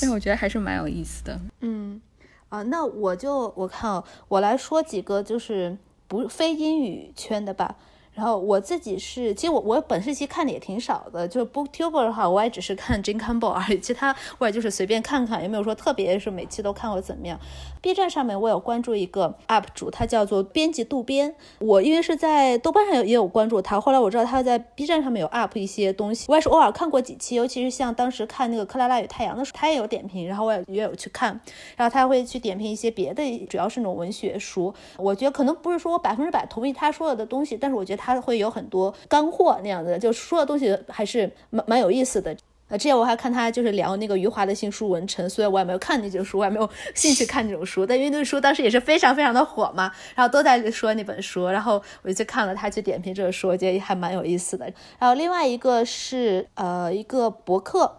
[0.00, 1.38] 但我觉得还是蛮有意思的。
[1.60, 2.00] 嗯，
[2.48, 5.76] 啊，那我就我看啊，我来说几个就是
[6.06, 7.76] 不非英语圈的吧。
[8.18, 17.38] 然后我自己是，其实我我本世期看的也挺少的，就是 Booktuber 的话，我也只是看 Jane Campbell 而已，其他我也就是随便看看，也没有说特别是每期都看过怎么样。
[17.80, 31.40] B 站上面我有关注一个 UP 主，他叫做编辑渡边，我因为是在豆瓣上也有关注他，后来我知道他在 B 站上面有 UP 一些东西，我也是偶尔看过几期，尤其是像当时看那个《克拉拉与太阳》的时候，他也有点评，然后我也也有去看，
[31.76, 42.36] 然后他会去点评一些别的，主要是那种文学书，我觉得可能不是说我百分之百同意他说了的东西，但是我觉得他他会有很多干货那样的，就说的东西还是蛮蛮有意思的。
[42.68, 54.70] 呃，之前我还看他就是聊那个余华的新书《文臣》，虽然我也没有看那本书，我也没有兴趣看这种书，但因为那个书当时也是非常非常的火嘛，然后都在说那本书，然后我就看了他去点评这个书，我觉得还蛮有意思的。
[54.98, 57.90] 然后另外一个是呃一个博客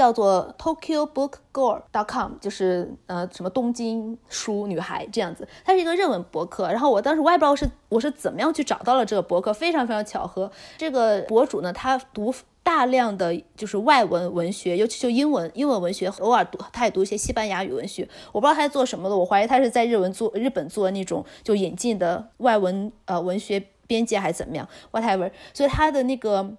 [0.00, 6.68] 叫做 Tokyo Book Girl dot com，就是呃什么东京书女孩这样子，它是一个日文博客。
[6.68, 12.34] 然后我当时我也不知道是我是怎么样去找到了这个博客，非常非常巧合，这个博主呢他读。
[12.62, 18.06] 大量的就是外文文学，尤其就英文英文文学，偶尔读他也读一些西班牙语文学。
[18.32, 25.30] 我不知道他在做什么的，我怀疑他是在日文做日本做那种就引进的外文呃文学编辑还是怎么样，whatever。
[25.54, 26.54] 所以他的那个。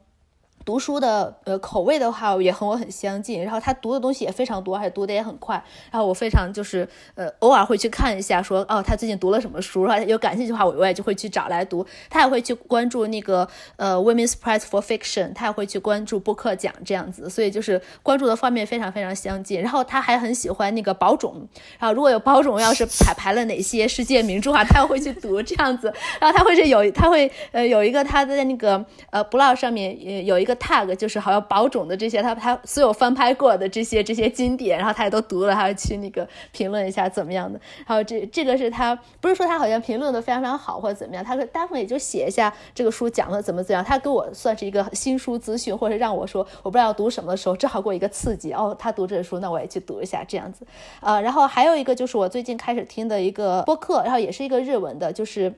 [0.64, 5.56] 读书的呃口味的话也和我很相近，然后他读的东西也非常多，而且读的也很快。
[5.92, 11.86] 然后我非常就是呃偶尔会去看一下，说哦他最近读了什么书，然后有感兴趣的话我我也就会去找来读。
[12.10, 13.48] 他也会去关注那个
[13.78, 19.60] 呃 Women's Prize for Fiction，他也会去关注播客奖这样子，所以就是关注的方面非常非常相近。
[19.60, 21.34] 然后他还很喜欢那个宝冢，
[21.80, 25.92] 然后如果有宝冢要是排排了哪些世界名著啊，他会去读这样子。
[26.20, 30.51] 然后他会是有他会呃有一个他在那个呃 blog 上面也有一个。
[30.56, 37.60] Tag 就是好像宝冢的这些，他他所有翻拍过的这些这些经典，然后他也都读了，他去那个评论一下怎么样的。
[37.86, 43.84] 然后这这个是他不是说他好像评论的非常非常好或者怎么样，他大部分也就写一下这个书讲的怎么怎么样。
[43.84, 48.54] 他给我算是一个新书资讯，或者让我说我不知道要读什么的时候，正好给我一个刺激。
[48.54, 50.66] 哦，他读这个书，那我也去读一下这样子。
[51.00, 55.54] 呃，然后还有一个就是我最近开始听的一个播客，然后也是一个日文的，就是。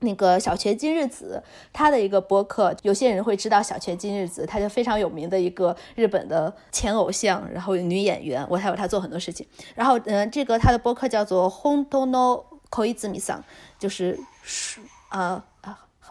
[0.00, 9.46] 那个小泉今日子，他的一个播客，有些人会知道小泉今日子，他就非常有名的一个日本的前偶像，然后女演员，我还有他做很多事情。
[9.74, 13.40] 然后，嗯，这个他的播客叫做 Hontono Koizumi-san，
[13.78, 15.44] 就是是啊。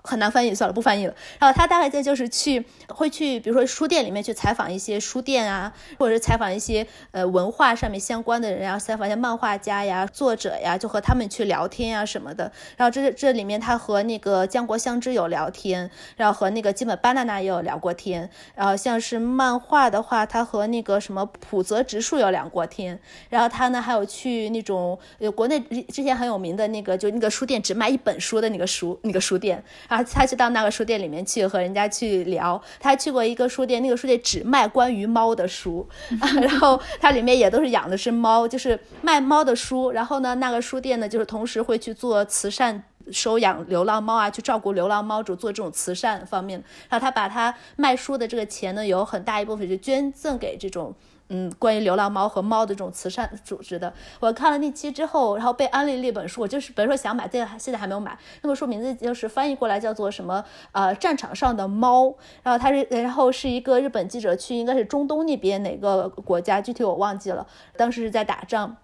[0.06, 1.16] 很难翻译，算了，不翻译了。
[1.40, 12.52] 然后他大概在就是去，会去，比如说书店里面去采访一些书店啊，或者是采访一些呃文化上面相关的人啊，采访一些漫画家呀、作者呀，就和他们去聊天呀什么的。
[12.78, 18.30] 然后这这里面他和那个江国香织有聊天，然后和那个基本巴娜娜也有聊过天。
[18.54, 23.00] 然后像是漫画的话，他和那个什么浦泽直树有聊过天。
[23.30, 25.60] 然后他呢还有去那种呃国内
[25.92, 29.64] 之前很有名的那个就那个书店只卖一本书的那个书那个书店。
[29.98, 35.88] 他他去到那个书店里面去和人家去聊，他去过一个书店，那个书店只卖关于猫的书，
[36.20, 39.92] 然后它里面也都是养的是猫，就是卖猫的书。
[39.92, 46.64] 然后呢，那个书店呢，就是同时会去做慈善，收养流浪猫啊，去照顾流浪猫主，做这种慈善方面。
[46.90, 50.94] 然后他把他卖书的这个钱呢，有很大一部分就捐赠给这种。
[51.30, 58.18] 嗯，关于流浪猫和猫的这种慈善组织的，我看了那期之后，然后被安利了一本书，我就是本来说想买，但现在还没有买。
[58.42, 60.46] 那本书名字就是翻译过来叫做什么？
[60.72, 62.14] 呃，战场上的猫。
[62.44, 67.48] 然后它是，然后是一个日本记者去，应该是中东那边哪个国家，具体我忘记了。
[67.76, 68.78] 当时是在打仗。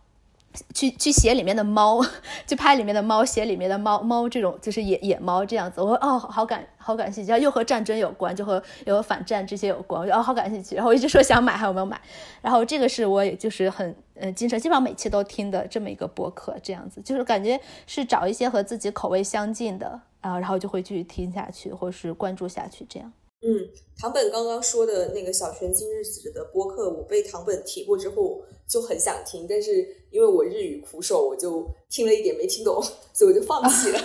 [0.73, 2.01] 去去写里面的猫，
[2.45, 11.99] 去拍里面的猫，写里面的猫猫这种就是野野猫这样子，我哦好感好感兴趣，又和战争有关，就和有反战这些有关，哦好感兴趣，然后我一直说想买，还有没有买？
[12.41, 17.01] 然后这个是我也就是很嗯经常基本上每期都听的这么一个博客，这样子。
[17.01, 23.11] 就是感觉是找一些和自己口味相近的啊，然后就会继续听下去，或是关注下去这样。
[23.43, 32.79] 嗯，唐本刚刚说的那个小泉今日子的播客，我被唐本提过之后就很想听，但是因为我日语苦手，我就听了一点没听懂，
[33.13, 33.99] 所以我就放弃了。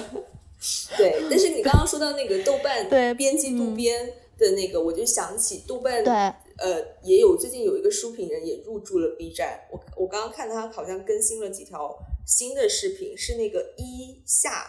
[0.97, 6.13] 对，但是你刚刚说到那个豆瓣对编辑渡边的那个，我就想起豆瓣对
[6.59, 11.95] 呃也有最近有一个书评人也入驻了 B 站，我我刚刚看他好像更新了几条
[12.27, 14.65] 新的视频，是那个一夏，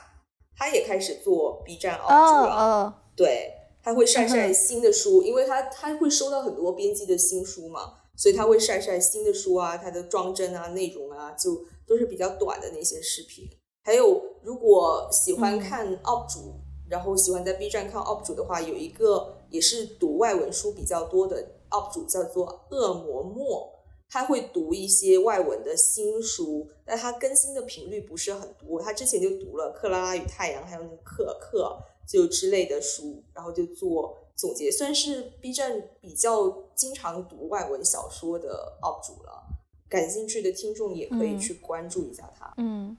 [0.57, 3.53] 他也开始做 B 站 UP 主了，对。
[3.87, 13.49] 他会晒晒新的书，因为他他会收到很多编辑的新书嘛，所以他会晒晒新的书啊，他的装帧啊、内容啊，就都是比较短的那些视频。
[13.85, 16.55] 还有，如果喜欢看 UP 主，
[16.89, 23.71] 然后喜欢在 B 站看 UP 主的话，有一个也是读外文书比较多的 UP 主，叫做恶魔墨，
[24.09, 28.81] 他会读一些外文的新书，但他更新的频率不是很多。
[28.81, 31.63] 他之前就读了《克拉拉与太阳》，还有那个《克克》。
[32.07, 39.43] 就之类的书，然后就做总结，算是 B 站比较经常读外文小说的 UP 主了。
[39.89, 42.53] 感兴趣的听众也可以去关注一下他。
[42.57, 42.97] 嗯，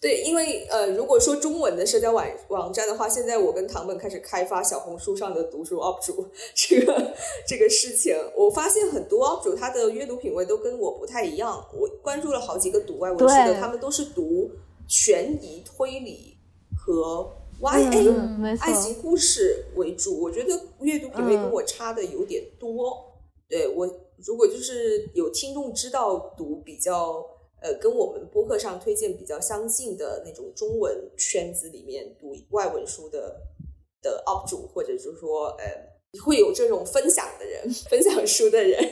[0.00, 7.14] 对，因为呃，如果说中文的社交网网站的话，现在我跟唐本开始开发小红书上的读书 UP 主这个
[7.46, 11.64] 这个事情，我发现很多 UP 主他的阅读品味都跟我不太一样。
[11.72, 14.50] 我关注了好几个读外文书的，他们都是读
[14.88, 16.36] 悬疑推理
[16.76, 20.20] 和 YA 爱情故事为主。
[20.20, 23.20] 我觉得阅读品味跟我差的有点多。
[23.48, 23.88] 对我。
[24.26, 27.24] 如果就是有听众知道读比较
[27.62, 33.40] 呃跟我们播客上推荐比较相近的那种中文圈子里面读外文书的
[34.02, 35.64] 的 UP 主，或者就是说呃
[36.24, 38.78] 会有这种分享的人， 分享书的人。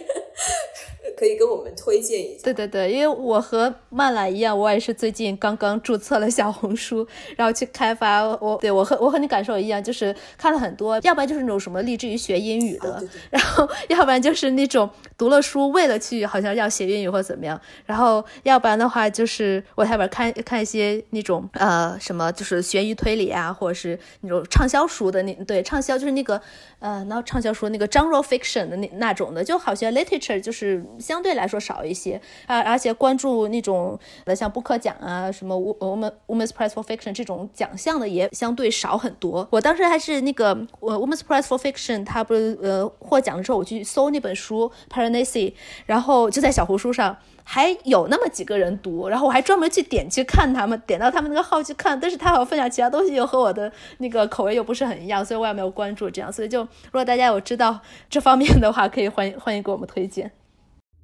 [1.17, 2.43] 可以跟我们推荐一下。
[2.43, 7.07] 对对对，因为我和曼兰一样，我也是最近刚刚注册了小红书，
[7.37, 8.23] 然后去开发。
[8.39, 26.39] 我对我和我和你感受一样，就是看了很多，要不然就是那种什么立志于学英语的， 然后要不然就是那种读了书为了去好像要学英语或者怎么样，然后要不然的话就是我下边看看一些那种呃什么就是悬疑推理啊，或者是那种畅销书的那对畅销就是那个
[26.81, 30.85] 呃然后畅销书那个 genre fiction 的那那种的，就好像 literature 就是。
[30.99, 39.47] 相对来说少一些啊，而且关注那种呃像布克奖啊，什么 Women Women's Prize for Fiction 这种奖项的也相对少很多。
[39.51, 40.49] 我当时还是那个
[40.81, 45.53] 呃 Women's Prize for Fiction，他不是呃获奖的时候，我去搜那本书 Paranesi，
[45.85, 47.17] 然后就在小红书上
[47.49, 56.31] 还有那么几个人读，然后我还专门去点去看他们，点到他们那个号去看，但是他好像分享其他东西又和我的那个口味又不是很一样，所以我也没有关注这样。
[56.31, 57.81] 所以就如果大家有知道
[58.11, 60.29] 这方面的话，可以欢迎 欢迎给我们推荐。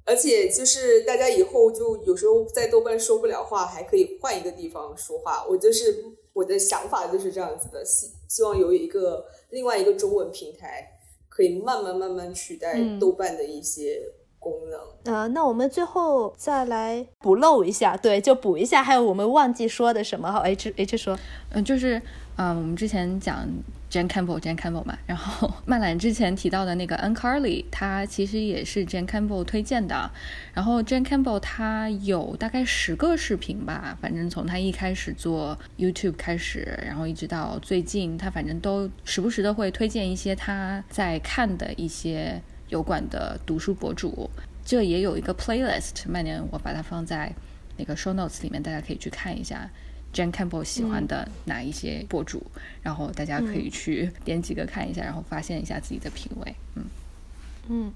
[0.05, 5.45] 而且就是大家以后就有时候在豆瓣说不了话，还可以换一个地方说话。
[5.49, 14.01] 我就是我的想法就是这样子的，希希望有一个另外一个中文平台，可以慢慢慢慢取代豆瓣的一些
[14.43, 15.13] 功能。
[15.15, 20.31] 呃，那我们最后再来补漏一下，对，就补一下，还有我们忘记说的什么？
[20.31, 21.17] 好，H H 说，
[21.51, 22.01] 嗯，就是
[22.35, 23.47] 嗯，我们之前讲。
[23.93, 30.09] Jane Campbell，Jane Campbell 嘛，然后 曼兰之前提到的那个 Anne Carly，他其实也是 Jane Campbell 推荐的。
[30.51, 42.41] 然后 Jane Campbell 他有大概十个视频吧，反正从他一开始做 YouTube 开始，然后一直到最近，他反正都时不时的会推荐一些他在看的一些
[42.73, 44.27] 有关的读书博主。
[44.65, 47.31] 这也有一个 playlist，曼年我把它放在
[47.77, 49.69] 那个 show notes 里面，大家可以去看一下。
[50.11, 52.41] Jane Campbell 喜欢的哪一些博主，
[52.81, 56.55] 然后大家可以去点几个看一下，然后发现一下自己的品味。
[56.75, 56.83] 嗯
[57.69, 57.93] 嗯。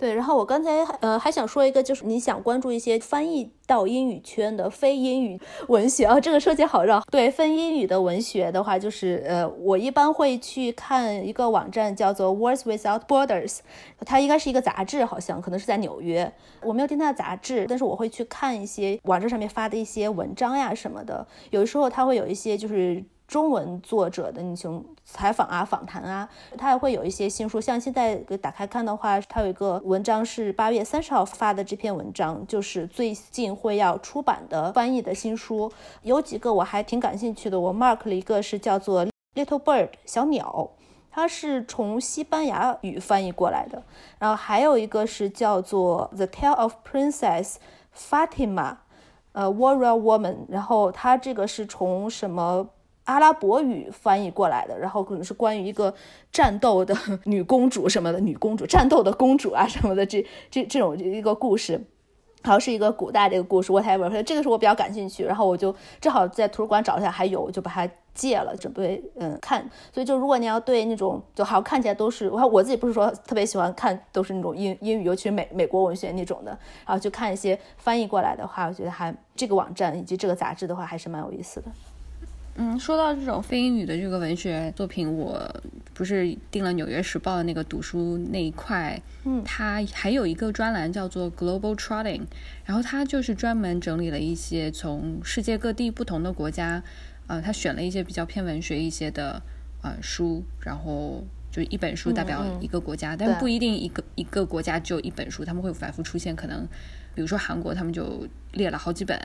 [0.00, 5.38] 对，然后我刚才呃还想说一个，就是你想关注一些翻译到英语圈的非英语
[5.68, 7.02] 文学啊，这个说起好绕。
[7.10, 13.58] 对，非英语的文学的话，就是呃，我一般会去看一个网站叫做 Words Without Borders，
[14.06, 16.32] 它应该是一个杂志，好像可能是在纽约。
[16.62, 21.26] 我没有订它的杂志，但是我会去看一些网站上面发的一些文章呀什么的。
[21.50, 23.04] 有的时候它会有一些就是。
[23.30, 26.28] 中文作者的那种采访啊、访谈啊，
[26.58, 27.60] 他还会有一些新书。
[27.60, 35.70] 像现在打开看的话，他有一个文章是八月三十号发的，这篇文章就是最近会要出版的翻译的新书，
[36.02, 37.60] 有几个我还挺感兴趣的。
[37.60, 39.06] 我 mark 了一个是叫做
[39.36, 40.68] Little Bird 小鸟，
[41.12, 43.80] 它是从西班牙语翻译过来的。
[44.18, 47.58] 然后还有一个是叫做 The Tale of Princess
[47.96, 48.78] Fatima，
[49.30, 50.46] 呃，Warrior Woman。
[50.48, 52.68] 然后它这个是从什么？
[53.10, 55.92] 阿拉伯语翻译过来的，然后可能是关于一个
[56.30, 61.84] 战斗的女公主什么的，女公主战斗的公主啊什么的，这 这这种一个故事，
[62.44, 63.72] 好像是一个古代的一个故事。
[63.72, 69.68] whatever，这个是我比较感兴趣，然后我就正好在图书馆找一下，还有就把它借了，准备嗯看。
[69.92, 76.50] 所以就如果你要对那种就好像看起来都是我我自己不是说特别喜欢看都是那种英英语，尤其是美美国文学那种的，
[76.86, 81.66] 然后就看一些翻译过来的话，我觉得还这个网站以及这个杂志的话还是蛮有意思的。
[82.60, 85.50] 嗯，说到这种非英语的这个文学作品，我
[85.94, 92.20] 不是订了《纽约时报》的那个读书那一块，嗯，它还有一个专栏叫做 Global Trotting，
[92.66, 96.82] 然后它就是专门整理了一些从世界各地不同的国家，
[97.28, 99.40] 呃，他选了一些比较偏文学一些的
[99.80, 106.68] 呃书，然后就一本书代表一个国家，但不一定一个一个国家只有一本书，他们会反复出现，可能
[107.14, 109.18] 比如说韩国，他们就列了好几本。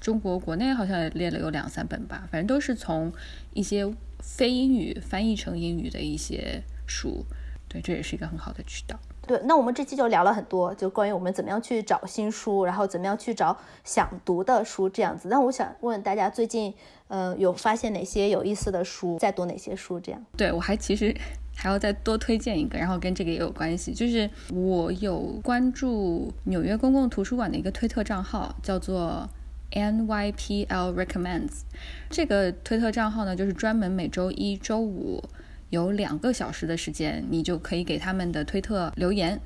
[0.00, 3.12] 中国国内好像也列了有两三本吧，反正都是从
[3.52, 3.88] 一些
[4.18, 7.24] 非英语翻译成英语的一些书。
[7.68, 8.98] 对，这也是一个很好的渠道。
[9.24, 15.28] 对，那我们这期就聊了很多，就关于我们怎么样去找新书，然后怎么样去找想读的书这样子。
[15.28, 16.74] 那我想问大家，最近
[17.06, 20.00] 呃有发现哪些有意思的书，在读哪些书？
[20.00, 20.20] 这样？
[20.36, 21.16] 对我还其实
[21.62, 29.30] 还要再多推荐一个，然后跟这个也有关系，就是我有关注纽约公共图书馆的一个推特账号，叫做
[29.70, 31.60] NYPL Recommends。
[32.10, 35.22] 这个推特账号呢，就是专门每周一周五。
[35.70, 39.40] 有两个小时的时间，你就可以给他们的推特留言，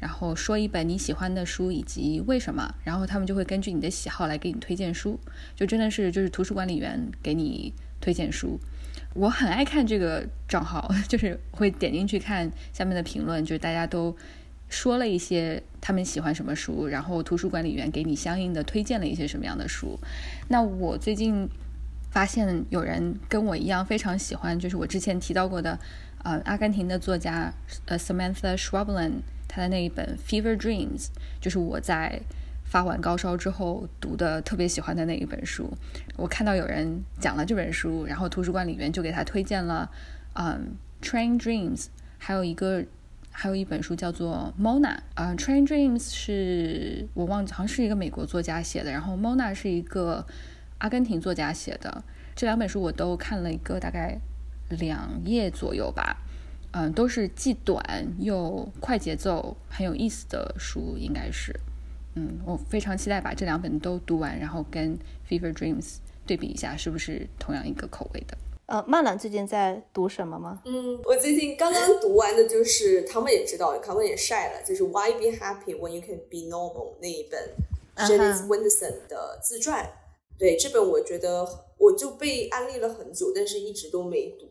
[0.00, 5.20] 然后说一本你喜欢的书以及为什么，然后他们就会根据你的喜好来给你推荐书，
[5.54, 8.58] 就真的是就是图书管理员给你推荐书。
[9.14, 14.16] 我很爱看这个账号， 就是会点进去看下面的评论，就是大家都
[14.68, 19.98] 说了一些他们喜欢什么书，然后图书管理员给你相应的推荐了一些什么样的书。
[20.48, 21.48] 那我最近。
[22.10, 25.78] 发现有人跟我一样非常喜欢，就是我之前提到过的，
[26.24, 27.52] 呃，阿根廷的作家
[27.84, 31.02] 呃 Samantha Schwablin，他的那一本《Fever Dreams》，
[31.38, 32.18] 就是我在
[32.68, 35.68] 发完高烧之后读的特别喜欢的那一本书。
[36.16, 39.90] 我看到有人讲了这本书，然后图书馆里面就给他推荐了，
[40.34, 41.84] 嗯，《Train Dreams》，
[42.18, 42.84] 还有一个
[43.30, 44.96] 还有一本书叫做《Mona》。
[45.14, 50.24] 啊，《Train Dreams》是我忘记好像是一个美国作家写的，然后《Mona》是一个。
[50.80, 52.04] 阿根廷作家写的
[52.36, 54.16] 这两本书我都看了一个大概
[54.68, 56.18] 两页左右吧，
[56.70, 57.82] 嗯，都是既短
[58.20, 61.52] 又快节奏、很有意思的书，应该是，
[62.18, 64.98] 嗯，我非常期待把这两本都读完，然后跟
[65.28, 65.84] 《Fever Dreams》
[66.26, 68.36] 对比一下，是不是同样一个口味的？
[68.66, 70.60] 呃，曼兰最近在读什么吗？
[70.66, 77.54] 嗯，我最近刚刚读完的就是他们也知道，他们也晒了，就是《Why Be Happy When You Can Be Normal》那一本
[78.06, 79.88] j e n n i s Winterson 的自传。
[80.38, 81.46] 对这本，我觉得
[81.78, 84.46] 我就被安利了很久，但是一直都没读。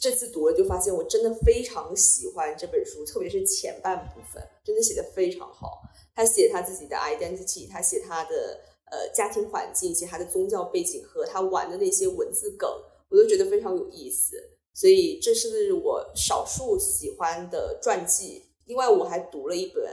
[0.00, 5.82] 这次读了，就发现我真的非常喜欢这本书，特别是前半部分，真的写的非常好。
[6.16, 8.58] 他写他自己的 identity，他写他的
[8.90, 12.68] 呃家庭环境，写他的宗教背景和他玩的那些文字梗，
[13.10, 14.36] 我都觉得非常有意思。
[14.72, 18.42] 所以这是我少数喜欢的传记。
[18.64, 19.84] 另外，我还读了一本。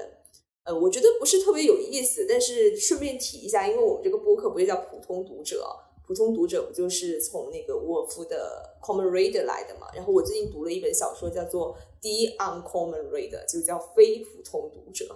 [0.66, 5.68] 呃，我觉得不是特别有意思，但是顺便提一下，因为我们这个播客不是叫普通读者，
[6.08, 9.88] 普通读者不就是从那个沃尔夫的 Common Reader 来的嘛？
[9.94, 15.14] 然后我最近读了一本小说，叫做 The Uncommon Reader，就叫非普通读者。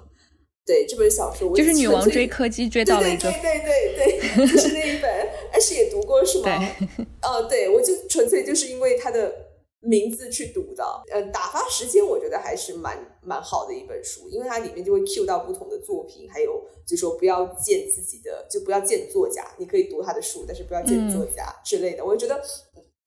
[0.67, 6.59] 对，这本小说就是女王追柯基追到了一个，对对对对，就是那一本，但是也读过是吗？
[6.59, 9.47] 对，哦，对，我就纯粹就是因为它的。
[9.79, 22.03] 名字去读的，呃，打发时间，我觉得还是蛮蛮好的一本书，因为它里面就会 cue 到不同的作品，还有就说不要见自己的，就不要见作家，你可以读他的书，但是不要见作家之类的。
[22.03, 22.41] 我觉得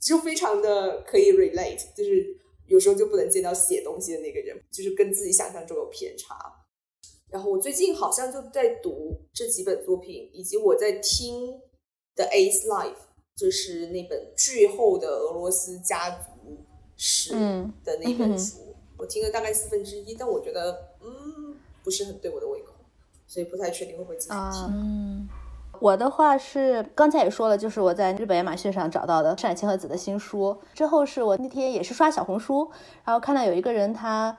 [0.01, 2.25] 就非常的可以 relate，就是
[2.67, 6.37] 有时候就不能见到写东西的那个人，就是跟自己想象中有偏差。
[7.31, 11.61] 然后我最近好像就在读这几本作品，以及我在听
[12.15, 12.93] 的《Ace Life》，
[13.37, 16.27] 就是那本巨厚的俄罗斯家族。
[17.03, 17.33] 史
[17.83, 18.59] 的那本书，
[18.99, 20.71] 我听了大概四分之一，但我觉得
[21.01, 22.75] 嗯不是很对我的胃口，
[23.27, 24.69] 所以不太确定会不会继续听。
[24.71, 25.27] 嗯，
[25.81, 30.55] 我的话是刚才也说了，就是我在日本亚马逊上找到的山野千鹤子的新书。
[30.75, 32.71] 之后是我那天也是刷小红书，
[33.03, 34.37] 然后看到有一个人他。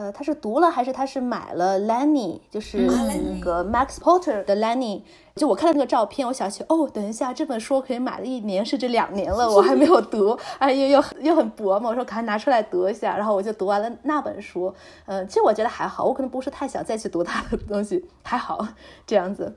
[0.00, 5.02] 呃，他是读了还是他是买了 Lenny，就是那个 Max Porter 的 Lenny。
[5.36, 14.74] 就我看到那个照片，我想起哦，等一下这本书可以买了一年甚至两年了，我还没有读，哎，又又又很薄嘛，我说赶快拿出来读一下，然后我就读完了那本书。
[15.04, 18.66] 嗯，其实我觉得还好，我可能不是太想再去读他的东西，还好
[19.06, 19.54] 这样子。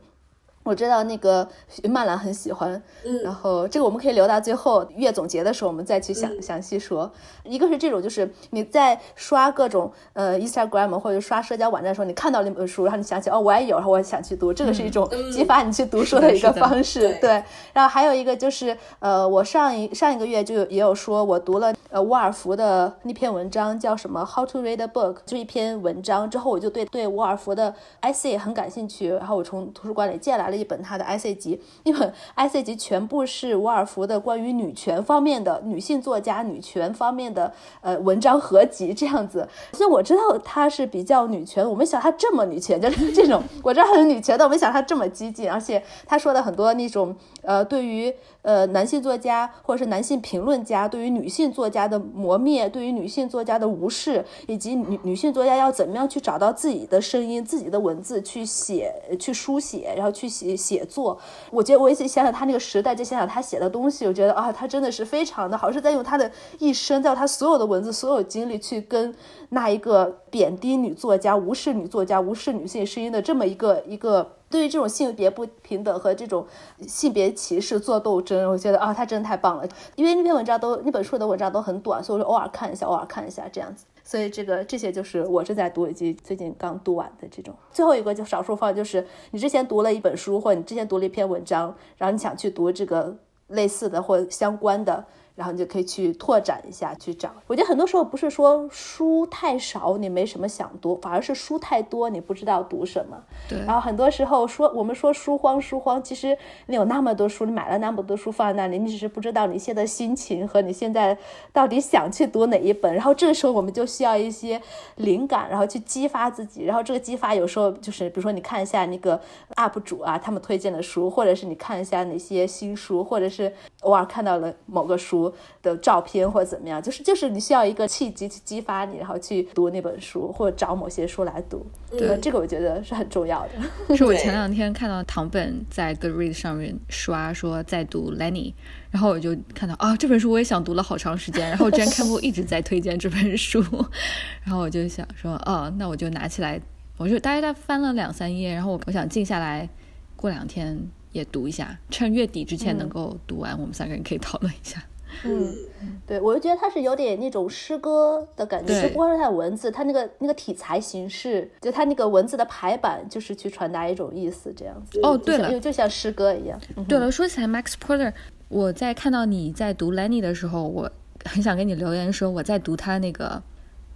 [0.64, 1.48] 我知道那个
[1.90, 7.12] 曼兰很喜欢，嗯，然后这个我们可以留到最后月总结的时候，我们再去详详细说。
[7.44, 17.44] 一个是这种，就是你在刷各种呃 Instagram 或者刷社交网站的时候，你看到那本书，然后你想起哦，我也有，然后我想去读，这个是一种激发你去读书的一个方式，对。
[17.74, 30.53] 然后还有一个就是呃，我上一上一个月就也有说，我读了呃沃尔夫的那篇文章，叫什么 How to Read a Book，就一篇文章之后，我就对对沃尔夫的 essay 很感兴趣，然后我从图书馆里借来了。
[30.56, 39.48] 一本他的 I C 集，一本 I C 集全部是沃尔夫的关于女权方面的女性作家女权方面的呃文章合集这样子。
[39.74, 61.18] 所以我知道他是比较女权，我没想他这么女权，就是这种我知道他是女权的，我没想他这么激进，而且他说的很多那种呃对于呃男性作家或者是男性评论家对于女性作家的磨灭，对于女性作家的无视，以及女女性作家要怎么样去找到自己的声音、自己的文字去写、去书写，然后去写写作。
[61.52, 69.14] 我觉得我一直想想他那个时代，就想想他写的东西，我觉得啊，他真的是非常的好，是在用他的一生，在他所有的文字、所有经历去跟
[69.50, 74.34] 那一个贬低女作家、无视女作家、无视女性声音的这么一个一个。
[74.54, 76.46] 对于这种性别不平等和这种
[76.82, 79.68] 性别歧视做斗争，我觉得啊，他真的太棒了。
[79.96, 83.86] 因为那篇文章都那本书的文章都很短，所以我就偶尔看一下，偶尔看一下这样子。
[84.04, 87.52] 所以这个这些就是我正在读以及最近刚读完的这种。
[87.72, 95.04] 最后一个就少数方，就是你之前读了一本书，或者你之前读了一篇文章，然后你想去读这个类似的或相关的。
[95.36, 97.32] 然后你就可以去拓展一下，去找。
[97.48, 103.18] 我觉得很多时候不是说书太少你没什么想读，反而是书太多你不知道读什么。
[103.50, 103.58] 对。
[103.66, 111.18] 然后很多时候说我们说书荒书荒，其实你有那么多书，你买了那么多书放在那里，你只是不知道你现在心情和你现在
[111.52, 112.94] 到底想去读哪一本。
[112.96, 114.62] 然后这个时候我们就需要一些
[114.98, 116.64] 灵感，然后去激发自己。
[116.64, 119.20] 然后这个激发有时候就是比如说你看一下那个
[119.56, 125.23] UP 主啊，他们推荐的书，或者是你看一下哪些新书，或者是偶尔看到了某个书。
[125.62, 133.52] 的照片或者怎么样，就是就是你需要一个契机去激发你，然后去读那本书或者找某些书来读，对，这个我觉得是很重要的。
[133.96, 138.54] 是我前两天看到唐本在 Goodreads 上面刷说在读 Lenny，
[138.90, 143.64] 然后我就看到啊这本书我也想读了好长时间，然后 Jan Campbell 一直在推荐这本书，
[144.44, 146.60] 然后我就想说哦那我就拿起来，
[146.98, 149.68] 我就大概在翻了两三页，然后我我想静下来
[150.16, 150.78] 过两天
[151.12, 154.84] 也读一下，趁月底之前能够读完，我们三个人可以讨论一下。
[155.24, 155.54] 嗯，
[156.08, 165.00] 对，我就觉得它是有点那种诗歌的感觉，不光是它的文字，它那个那个体裁形式，就它那个文字的排版，就是去传达一种意思，这样子。
[165.04, 166.60] 哦，对了，就像诗歌一样。
[166.88, 168.12] 对了，说起来，Max Porter，
[168.50, 170.90] 我在看到你在读 Lenny 的时候，我
[171.26, 173.42] 很想给你留言说我在读他那个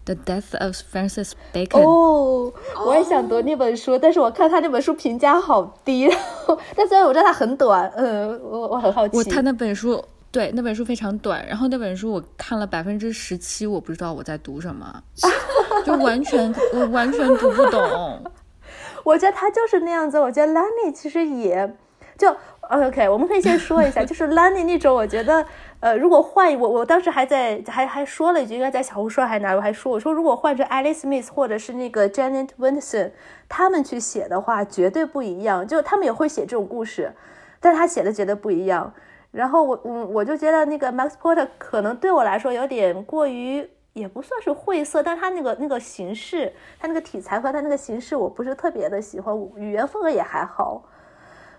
[0.13, 1.81] 《The Death of Francis Bacon》。
[1.87, 2.53] 哦，
[2.85, 6.09] 我也想读那本书，但是我看他那本书评价好低，
[6.75, 9.17] 但虽然我知道它很短，嗯，我我很好奇。
[9.17, 10.03] 我他那本书。
[10.31, 15.01] 对，那本书非常短，然后那本书我看了百分之十七，我不知道我在读什么，
[15.85, 18.21] 就完全我完全读不懂。
[19.03, 21.75] 我觉得他就是那样子，我觉得 Lenny 其实也
[22.17, 22.35] 就
[22.69, 25.45] OK，我们可以先说一下， 就是 Lenny 那种，我觉得
[25.79, 33.11] 呃，如果换我，我当时还在还还说了一句，应该在小红书还哪，我还说我说如果换成 Alice Smith 或者是那个 Janet Winterson
[33.47, 37.13] 他们去写的话，绝对不一样，就他们也会写这种故事，
[37.61, 38.93] 但他写的绝对不一样。
[39.31, 50.81] 然后我我我就觉得那个 Max Porter 可能对我来说有点过于，也不算是晦涩，但他那个那个形式，他那个题材和他那个形式，我不是特别的喜欢，语言风格也还好，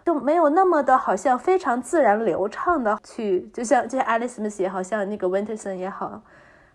[0.04, 6.22] 就没有那么的好像非常自然流畅的去，就像就像 Alice Smith 也好像那个 Winterson 也好。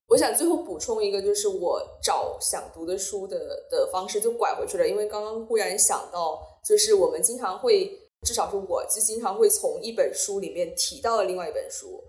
[0.08, 3.38] 我想最后补充一个，就是我找想读的书的
[3.72, 8.00] 的方式就拐回去了，因为刚刚忽然想到，就是我们经常会。
[8.24, 12.02] 至少是我，就经常会从一本书里面提到了另外一本书，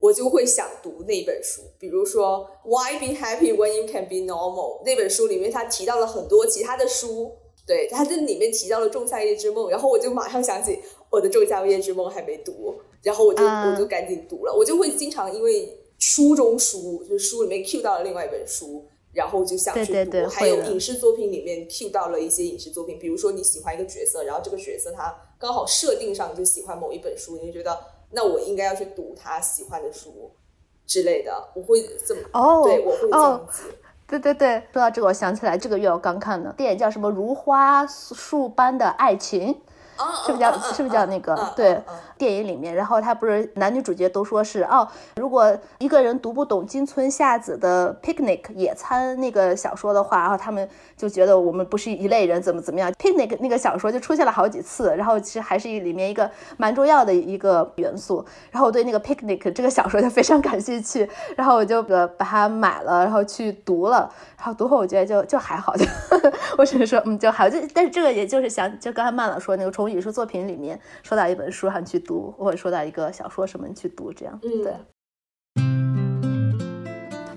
[0.00, 1.62] 我就会想读那本书。
[1.78, 7.32] 比如说《Why Be Happy When You Can Be Normal》那本书里面，他提到了很多其他的书，
[7.66, 10.78] 对，他在里面提到了《仲夏夜之梦》，然后我就马上想起
[11.10, 14.54] 我的《仲夏夜之梦》还没读，然后我就我就赶紧读了。
[14.54, 18.84] 我就会经常因为书中书，就是书里面 cue 到了另外一本书。
[19.18, 27.76] 然后就想去读，还有影视作品里面 cue 到了一些影视作品，比如说你喜欢一个角色，然后这个角色他刚好设定上就喜欢某一本书，你就觉得
[28.12, 30.30] 那我应该要去读他喜欢的书
[30.86, 33.64] 之类的，我会这么哦，对，我会这样子。
[34.06, 39.52] 对对对，说到这个，我想起来这个月我刚看的电影叫什么《如花树般的爱情》。
[40.24, 41.80] 是不是叫是不是叫那个对
[42.16, 44.86] 电影里面，然后他不是男女主角都说是哦，
[45.16, 58.24] 如果一个人读不懂金村夏子的 picnic 野餐那个小说的话，然后他们就觉得我们不是一类人，怎么怎么样？picnic 那个小说就出现了好几次，然后其实还是里面一个蛮重要的一个元素。
[58.50, 64.10] 然后我对那个 picnic 这个小说就非常感兴趣，然后我就把它买了，然后去读了。
[64.36, 65.84] 然后读后我觉得就就还好，就
[66.56, 74.74] 我只是说嗯就好，就但是这个也就是想就刚才曼老说那个从艺术作品里面说到一本书上去读，或者说到一个小说什么去读这样，对。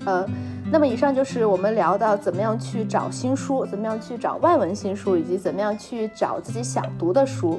[0.04, 0.28] 呃，
[0.70, 7.58] 那么以上就是我们聊到怎么样去找新书，怎么样去找外文新书，以及怎么样去找自己想读的书。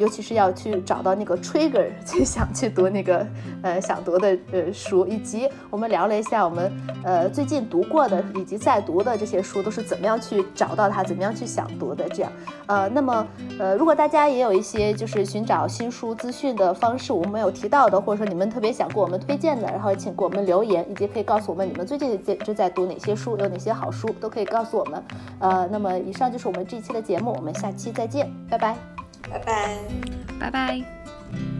[0.00, 3.24] 尤其是要去找到那个 trigger， 去想去读那个
[3.62, 6.72] 呃想读的呃书，以及我们聊了一下我们
[7.04, 12.32] 呃最近读过的以及在读的这些书都是怎么样去找到它，怎么样去想读的这样。
[12.66, 13.26] 呃，那么
[13.58, 25.04] 呃如果大家也有一些就是寻找新书资讯的方式，我们没有提到的，或者说你们特别想给我们推荐的，然后请给我们留言，以及可以告诉我们你们最近在正在读哪些书，有哪些好书，都可以告诉我们。
[25.40, 28.99] 呃，那么以上就是我们这一期的节目，我们下期再见，拜拜。
[29.28, 29.78] 拜拜。
[30.38, 31.59] 拜拜。